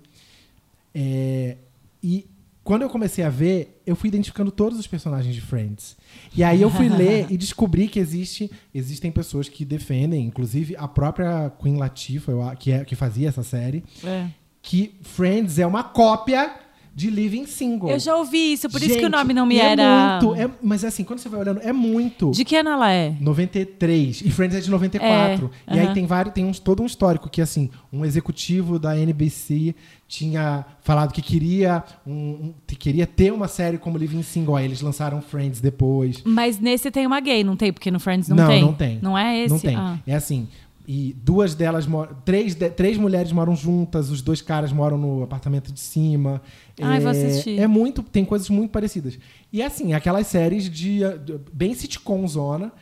[0.95, 1.57] É,
[2.03, 2.26] e
[2.64, 5.96] quando eu comecei a ver, eu fui identificando todos os personagens de Friends.
[6.34, 10.88] E aí eu fui ler e descobri que existe, existem pessoas que defendem, inclusive a
[10.88, 14.28] própria Queen Latifah, que, é, que fazia essa série, É.
[14.62, 16.63] que Friends é uma cópia
[16.95, 17.90] de Living Single.
[17.90, 20.20] Eu já ouvi isso, por isso que o Gente, nome não me é era.
[20.22, 22.30] Muito, é- mas assim, quando você vai olhando, é muito.
[22.30, 23.16] De que ano ela é?
[23.20, 24.20] 93.
[24.20, 25.51] E Friends é de 94.
[25.66, 25.95] É, e aí aham.
[25.95, 29.74] tem vários, tem uns, todo um histórico que, assim, um executivo da NBC
[30.07, 34.55] tinha falado que queria, um, um- que queria ter uma série como Living Single.
[34.55, 36.22] Aí eles lançaram Friends depois.
[36.24, 37.72] Mas nesse tem uma gay, não tem?
[37.72, 38.62] Porque no Friends não, não, tem.
[38.62, 38.99] não tem.
[39.03, 39.51] Não é esse?
[39.53, 39.74] Não tem.
[39.76, 39.99] Ah.
[40.07, 40.47] É assim.
[40.86, 42.14] E duas delas moram.
[42.26, 46.42] Três, três mulheres moram juntas, os dois caras moram no apartamento de cima.
[46.80, 47.58] Ai, é, vou assistir.
[47.58, 48.02] É muito.
[48.02, 49.18] Tem coisas muito parecidas.
[49.52, 51.00] E assim, aquelas séries de.
[51.24, 52.72] de- bem sitcom zona.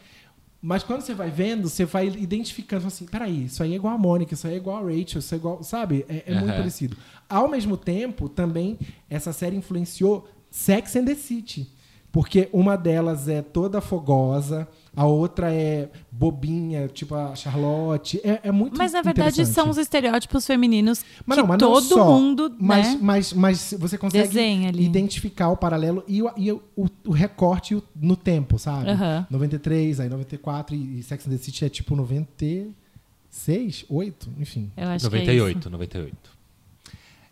[0.64, 3.98] Mas quando você vai vendo, você vai identificando assim, peraí, isso aí é igual a
[3.98, 5.62] Mônica, isso aí é igual a Rachel, isso é igual.
[5.64, 6.06] Sabe?
[6.08, 6.58] É, é muito Aham.
[6.58, 6.96] parecido.
[7.28, 8.78] Ao mesmo tempo, também,
[9.10, 11.68] essa série influenciou Sex and the City.
[12.12, 18.20] Porque uma delas é toda fogosa, a outra é bobinha, tipo a Charlotte.
[18.22, 21.68] É, é muito Mas na verdade são os estereótipos femininos Mas que não, mas não
[21.72, 22.04] todo só.
[22.06, 24.38] mundo mas, né, mas, mas você consegue
[24.78, 26.62] identificar o paralelo e o, e o,
[27.06, 28.90] o recorte no tempo, sabe?
[28.90, 29.26] Aham.
[29.30, 34.70] 93, aí 94 e, Sex and the City é tipo 96, 8, enfim.
[34.76, 35.70] Eu acho que é 98, isso.
[35.70, 36.42] 98.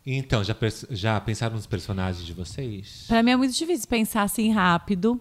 [0.07, 0.57] Então, já,
[0.89, 3.05] já pensaram nos personagens de vocês?
[3.07, 5.21] Pra mim é muito difícil pensar assim rápido,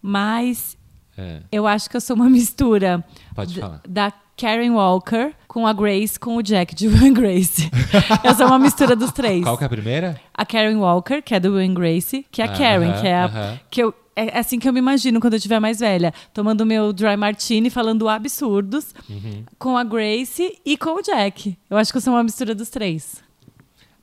[0.00, 0.76] mas
[1.16, 1.40] É.
[1.52, 3.04] eu acho que eu sou uma mistura
[3.34, 3.80] Pode falar.
[3.86, 7.70] da Karen Walker com a Grace com o Jack de Will and Grace.
[8.24, 9.42] eu sou uma mistura dos três.
[9.44, 10.20] Qual que é a primeira?
[10.32, 13.06] A Karen Walker, que é do Will and Grace, que é a Karen, Aham, que
[13.06, 13.60] é a, aham.
[13.70, 16.92] que eu é assim que eu me imagino quando eu estiver mais velha, tomando meu
[16.92, 19.42] dry martini, falando absurdos, Uhum.
[19.58, 21.56] com a Grace e com o Jack.
[21.70, 23.22] Eu acho que eu sou uma mistura dos três.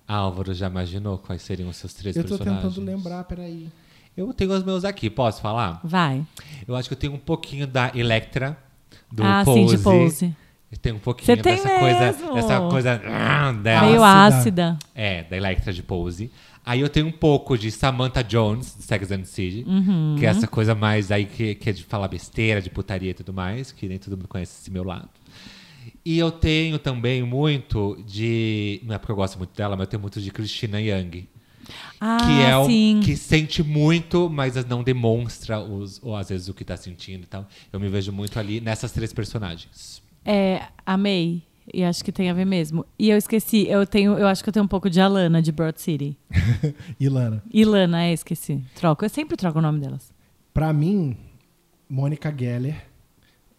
[0.07, 2.64] Álvaro já imaginou quais seriam os seus três Eu tô personagens?
[2.74, 3.68] tentando lembrar, peraí.
[4.20, 5.80] Eu tenho os meus aqui, posso falar?
[5.82, 6.26] Vai.
[6.67, 8.57] Eu acho que eu tenho um pouquinho da Electra,
[9.09, 9.59] do ah, Pose.
[9.59, 10.36] sim, de pose.
[10.70, 12.34] Eu tenho um pouquinho tem dessa coisa, mesmo?
[12.34, 13.88] dessa coisa ah, dela.
[13.88, 14.38] Meio Ácida.
[14.38, 14.80] ácida.
[14.93, 16.30] É, da Electra de Pose.
[16.65, 20.17] Aí eu tenho um pouco de Samantha Jones, de Sex and the City, Uhum.
[20.20, 23.13] que é essa coisa mais aí que, que é de falar besteira, de putaria e
[23.13, 25.09] tudo mais, que nem todo mundo conhece esse meu lado.
[26.05, 28.82] E eu tenho também muito de.
[28.84, 31.26] Não é porque eu gosto muito dela, mas eu tenho muito de Christina Young.
[31.99, 32.99] Ah, que é o sim.
[33.03, 37.28] que sente muito, mas não demonstra os, ou às vezes o que tá sentindo e
[37.28, 37.47] tal.
[37.72, 40.01] Eu me vejo muito ali nessas três personagens.
[40.26, 41.43] É, amei.
[41.74, 42.86] E acho que tem a ver mesmo.
[42.97, 45.51] E eu esqueci, eu tenho, eu acho que eu tenho um pouco de Alana de
[45.51, 46.17] Broad City.
[46.99, 47.43] Ilana.
[47.51, 48.63] Ilana, é, esqueci.
[48.76, 50.11] Troco, eu sempre troco o nome delas.
[50.53, 51.15] Pra mim,
[51.88, 52.86] Mônica Geller,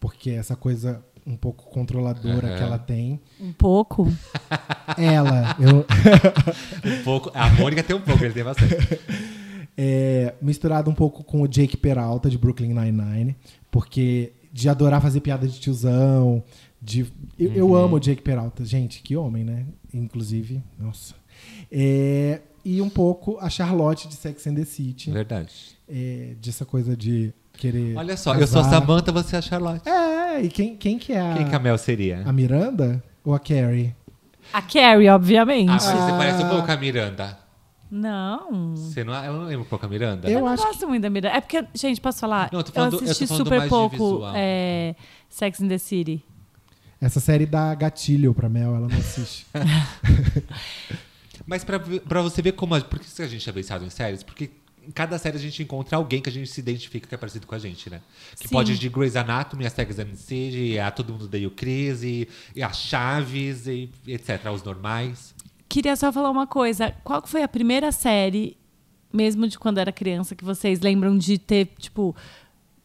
[0.00, 2.56] porque essa coisa um pouco controladora Aham.
[2.56, 3.20] que ela tem.
[3.40, 4.06] Um pouco.
[4.98, 5.86] Ela, eu,
[7.00, 7.30] Um pouco.
[7.34, 8.74] A Mônica tem um pouco, ele tem bastante.
[9.76, 13.36] é, misturado um pouco com o Jake Peralta de Brooklyn Nine-Nine,
[13.70, 16.42] porque de adorar fazer piada de tiozão,
[16.82, 17.06] de
[17.38, 17.76] eu, eu Uhum.
[17.76, 19.64] amo o Jake Peralta, gente, que homem, né?
[19.94, 21.14] Inclusive, nossa.
[21.70, 25.10] É, e um pouco a Charlotte de Sex and the City.
[25.10, 25.52] Verdade.
[25.88, 27.96] É, dessa coisa de querer.
[27.96, 28.80] Olha só, eu sou a casar.
[28.80, 29.88] Samantha, você é a Charlotte.
[29.88, 32.22] É, e quem, quem que é a, Quem que a Mel seria?
[32.24, 33.94] a Miranda ou a Carrie?
[34.52, 35.68] A Carrie, obviamente.
[35.68, 36.14] Ah, mas você Ah.
[36.16, 37.38] parece um pouco a Miranda.
[37.90, 38.74] Não.
[38.76, 40.28] Você não, eu não lembro um pouco a Miranda.
[40.28, 41.36] Eu Eu não acho gosto muito da Miranda.
[41.36, 42.48] É porque, gente, posso falar?
[42.52, 44.94] Não, eu tô eu falando- eu tô assisti falando super pouco é,
[45.28, 46.24] Sex and the City.
[47.00, 49.46] Essa série dá gatilho pra Mel, ela não assiste.
[51.46, 52.74] Mas pra, pra você ver como.
[52.74, 54.22] A, por que a gente é viciado em séries?
[54.22, 54.50] Porque
[54.86, 57.46] em cada série a gente encontra alguém que a gente se identifica que é parecido
[57.46, 58.00] com a gente, né?
[58.36, 58.54] Que Sim.
[58.54, 62.02] pode ir de Grey's Anatomy, a Sex and the City, a Todo Mundo Deu Cris,
[62.02, 64.50] e, e a Chaves, e etc.
[64.52, 65.34] Os normais.
[65.68, 66.92] Queria só falar uma coisa.
[67.04, 68.56] Qual foi a primeira série,
[69.12, 72.14] mesmo de quando era criança, que vocês lembram de ter, tipo,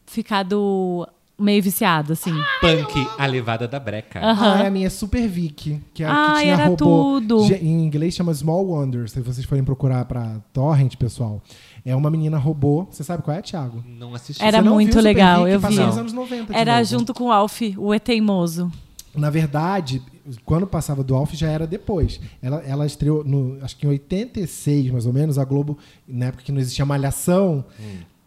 [0.06, 2.32] ficado meio viciado, assim?
[2.60, 4.20] Punk, a levada da breca.
[4.22, 6.76] Ah, a minha é Super Vic, que, é a Ai, que tinha era robô.
[6.76, 7.54] tudo.
[7.54, 11.42] Em inglês chama Small Wonders, se vocês forem procurar pra Torrent, pessoal.
[11.86, 12.86] É uma menina robô.
[12.90, 13.82] Você sabe qual é, Thiago?
[13.86, 14.42] Não assisti.
[14.42, 15.52] Era não muito legal, Vic?
[15.54, 15.78] eu vi.
[15.78, 16.84] nos anos 90 de Era novo.
[16.90, 18.70] junto com o Alf, o E Teimoso.
[19.14, 20.02] Na verdade,
[20.44, 22.20] quando passava do Alf já era depois.
[22.42, 26.42] Ela, ela estreou, no, acho que em 86, mais ou menos, a Globo, na época
[26.42, 27.64] que não existia malhação,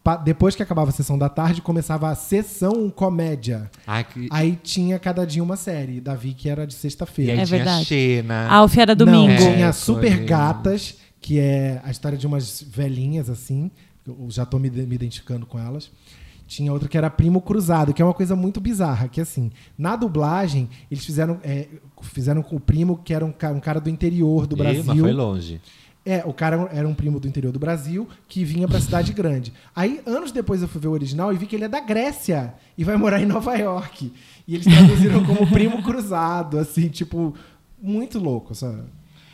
[0.04, 3.70] pa- depois que acabava a sessão da tarde, começava a sessão comédia.
[3.86, 4.28] Ai, que...
[4.32, 6.00] Aí tinha cada dia uma série.
[6.02, 7.34] Davi, que era de sexta-feira.
[7.34, 7.86] É tinha verdade.
[7.86, 8.48] Xena.
[8.50, 9.28] Alf era domingo.
[9.28, 9.74] Não, É, tinha.
[9.74, 13.70] Super Gatas, que é a história de umas velhinhas, assim.
[14.08, 15.92] Eu já tô me, me identificando com elas.
[16.48, 19.96] Tinha outra que era Primo Cruzado, que é uma coisa muito bizarra, que assim, na
[19.96, 21.68] dublagem, eles fizeram, é,
[22.02, 24.84] fizeram com o primo, que era um, ca- um cara do interior do Ih, mas
[24.86, 25.04] Brasil.
[25.04, 25.62] foi longe.
[26.04, 29.54] É, o cara era um primo do interior do Brasil que vinha pra cidade grande.
[29.76, 32.56] Aí, anos depois, eu fui ver o original e vi que ele é da Grécia
[32.76, 34.12] e vai morar em Nova York.
[34.48, 37.36] E eles traduziram como primo cruzado, assim, tipo,
[37.80, 38.56] muito louco.
[38.56, 38.82] Sabe?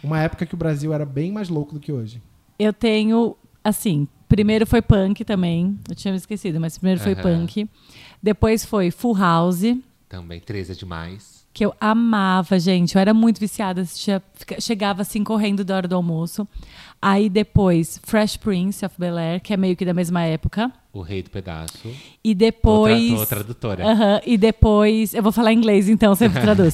[0.06, 2.22] Uma época que o Brasil era bem mais louco do que hoje.
[2.60, 5.78] Eu tenho, assim, primeiro foi punk também.
[5.90, 7.22] Eu tinha me esquecido, mas primeiro foi Aham.
[7.24, 7.68] punk.
[8.22, 9.64] Depois foi Full House,
[10.08, 11.46] Também, 13 é demais.
[11.52, 12.94] que eu amava, gente.
[12.96, 16.48] Eu era muito viciada, assistia, fica- chegava assim correndo da hora do almoço.
[17.02, 20.72] Aí depois Fresh Prince of Bel Air, que é meio que da mesma época.
[20.96, 21.78] O Rei do Pedaço.
[22.24, 23.10] E depois.
[23.10, 23.86] Tô tra- tô tradutora.
[23.86, 25.14] Aham, e depois.
[25.14, 26.74] Eu vou falar inglês, então sempre traduz.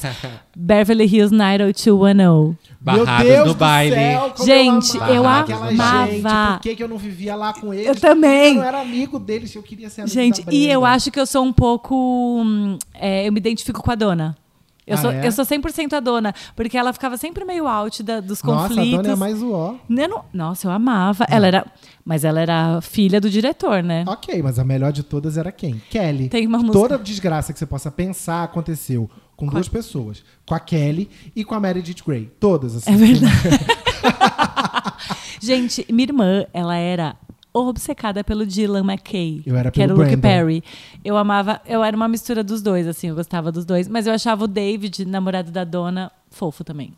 [0.56, 2.56] Beverly Hills 90210.
[2.80, 3.94] Barrados Meu Deus no do baile.
[3.96, 6.06] céu, Gente, amava eu amava.
[6.06, 7.88] Gente, por que, que eu não vivia lá com eles?
[7.88, 8.50] Eu também.
[8.50, 11.18] Eu não era amigo deles, eu queria ser amigo Gente, da e eu acho que
[11.18, 11.94] eu sou um pouco.
[11.96, 14.36] hum, é, eu me identifico com a dona.
[14.84, 15.26] Eu, Ah, sou, é?
[15.26, 18.68] eu sou 100% a dona, porque ela ficava sempre meio out da- dos Nossa, a
[18.68, 18.96] conflitos.
[19.02, 19.76] dona é mais o ó.
[19.88, 21.24] Eu não- nossa, eu amava.
[21.30, 21.66] Ela era,
[22.04, 24.04] mas ela era filha do diretor, né?
[24.08, 25.80] Ok, mas a melhor de todas era quem?
[25.88, 26.28] Kelly.
[26.28, 30.24] Tem uma música- Toda desgraça que você possa pensar aconteceu com duas pessoas.
[30.44, 32.30] Com a Kelly e com a Meredith Grey.
[32.40, 32.92] Todas, assim.
[32.92, 33.32] É verdade.
[35.40, 37.16] Gente, minha irmã, ela era
[37.54, 39.42] obcecada pelo Dylan McKay.
[39.46, 40.20] Eu era que era o pelo Luke.
[40.22, 40.62] Perry.
[41.04, 43.88] Eu amava, eu era uma mistura dos dois, assim, eu gostava dos dois.
[43.88, 46.92] Mas eu achava o David, namorado da dona, fofo também.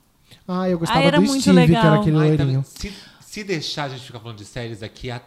[0.47, 1.85] Ah, eu gostava Ah, era do muito Steve, que legal.
[1.87, 2.63] era aquele Ai, loirinho.
[2.63, 5.25] tá- se, se deixar, a gente fica falando de séries aqui até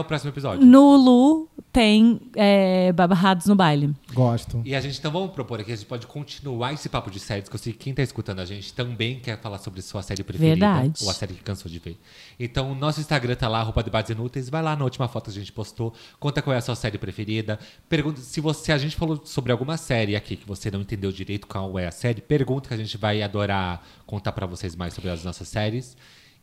[0.00, 0.64] o próximo episódio.
[0.64, 3.92] No Lu tem é, Babarrados no Baile.
[4.12, 4.62] Gosto.
[4.64, 7.48] E a gente então vamos propor aqui, a gente pode continuar esse papo de séries,
[7.48, 10.22] que eu sei que quem tá escutando a gente também quer falar sobre sua série
[10.22, 10.54] preferida.
[10.54, 11.02] Verdade.
[11.02, 11.98] Ou a série que cansou de ver.
[12.38, 14.48] Então, o nosso Instagram tá lá, arroba debates inúteis.
[14.48, 16.96] Vai lá na última foto que a gente postou, conta qual é a sua série
[16.96, 17.58] preferida.
[17.88, 18.70] Pergunta se você.
[18.70, 21.90] A gente falou sobre alguma série aqui que você não entendeu direito qual é a
[21.90, 25.96] série, pergunta que a gente vai adorar contar pra vocês mais sobre as nossas séries.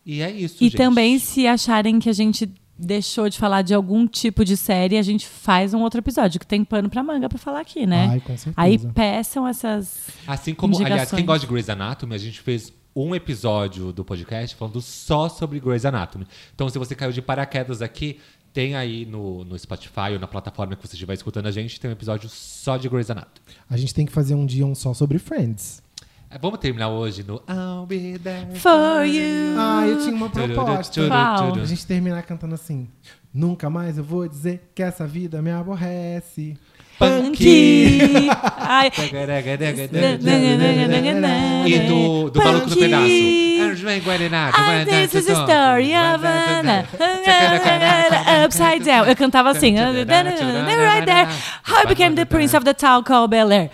[0.05, 0.77] E é isso, E gente.
[0.77, 2.51] também, se acharem que a gente
[2.81, 6.47] deixou de falar de algum tipo de série, a gente faz um outro episódio, que
[6.47, 8.07] tem pano pra manga pra falar aqui, né?
[8.09, 8.53] Ai, com certeza.
[8.57, 10.07] Aí peçam essas.
[10.27, 14.55] Assim como, aliás, quem gosta de Grey's Anatomy, a gente fez um episódio do podcast
[14.55, 16.27] falando só sobre Grey's Anatomy.
[16.53, 18.19] Então, se você caiu de paraquedas aqui,
[18.51, 21.89] tem aí no, no Spotify ou na plataforma que você estiver escutando a gente, tem
[21.89, 23.39] um episódio só de Grey's Anatomy.
[23.69, 25.81] A gente tem que fazer um dia um só sobre Friends.
[26.31, 28.47] É, Vamos terminar hoje no I'll be there.
[28.55, 29.55] For you.
[29.57, 31.07] Ah, eu tinha uma proposta.
[31.07, 31.55] Qual?
[31.55, 32.87] A gente terminar cantando assim.
[33.33, 36.57] Nunca mais eu vou dizer que essa vida me aborrece.
[36.97, 38.29] Punky.
[38.57, 38.91] Ai,
[41.65, 42.75] E do, do Maluco do.
[42.75, 43.05] Pedaço.
[44.85, 46.85] This is a story of Anna.
[48.45, 49.05] Upside down.
[49.07, 49.75] Eu cantava assim.
[49.79, 51.27] Right there.
[51.63, 53.69] How I became the prince of the town called Bel Air.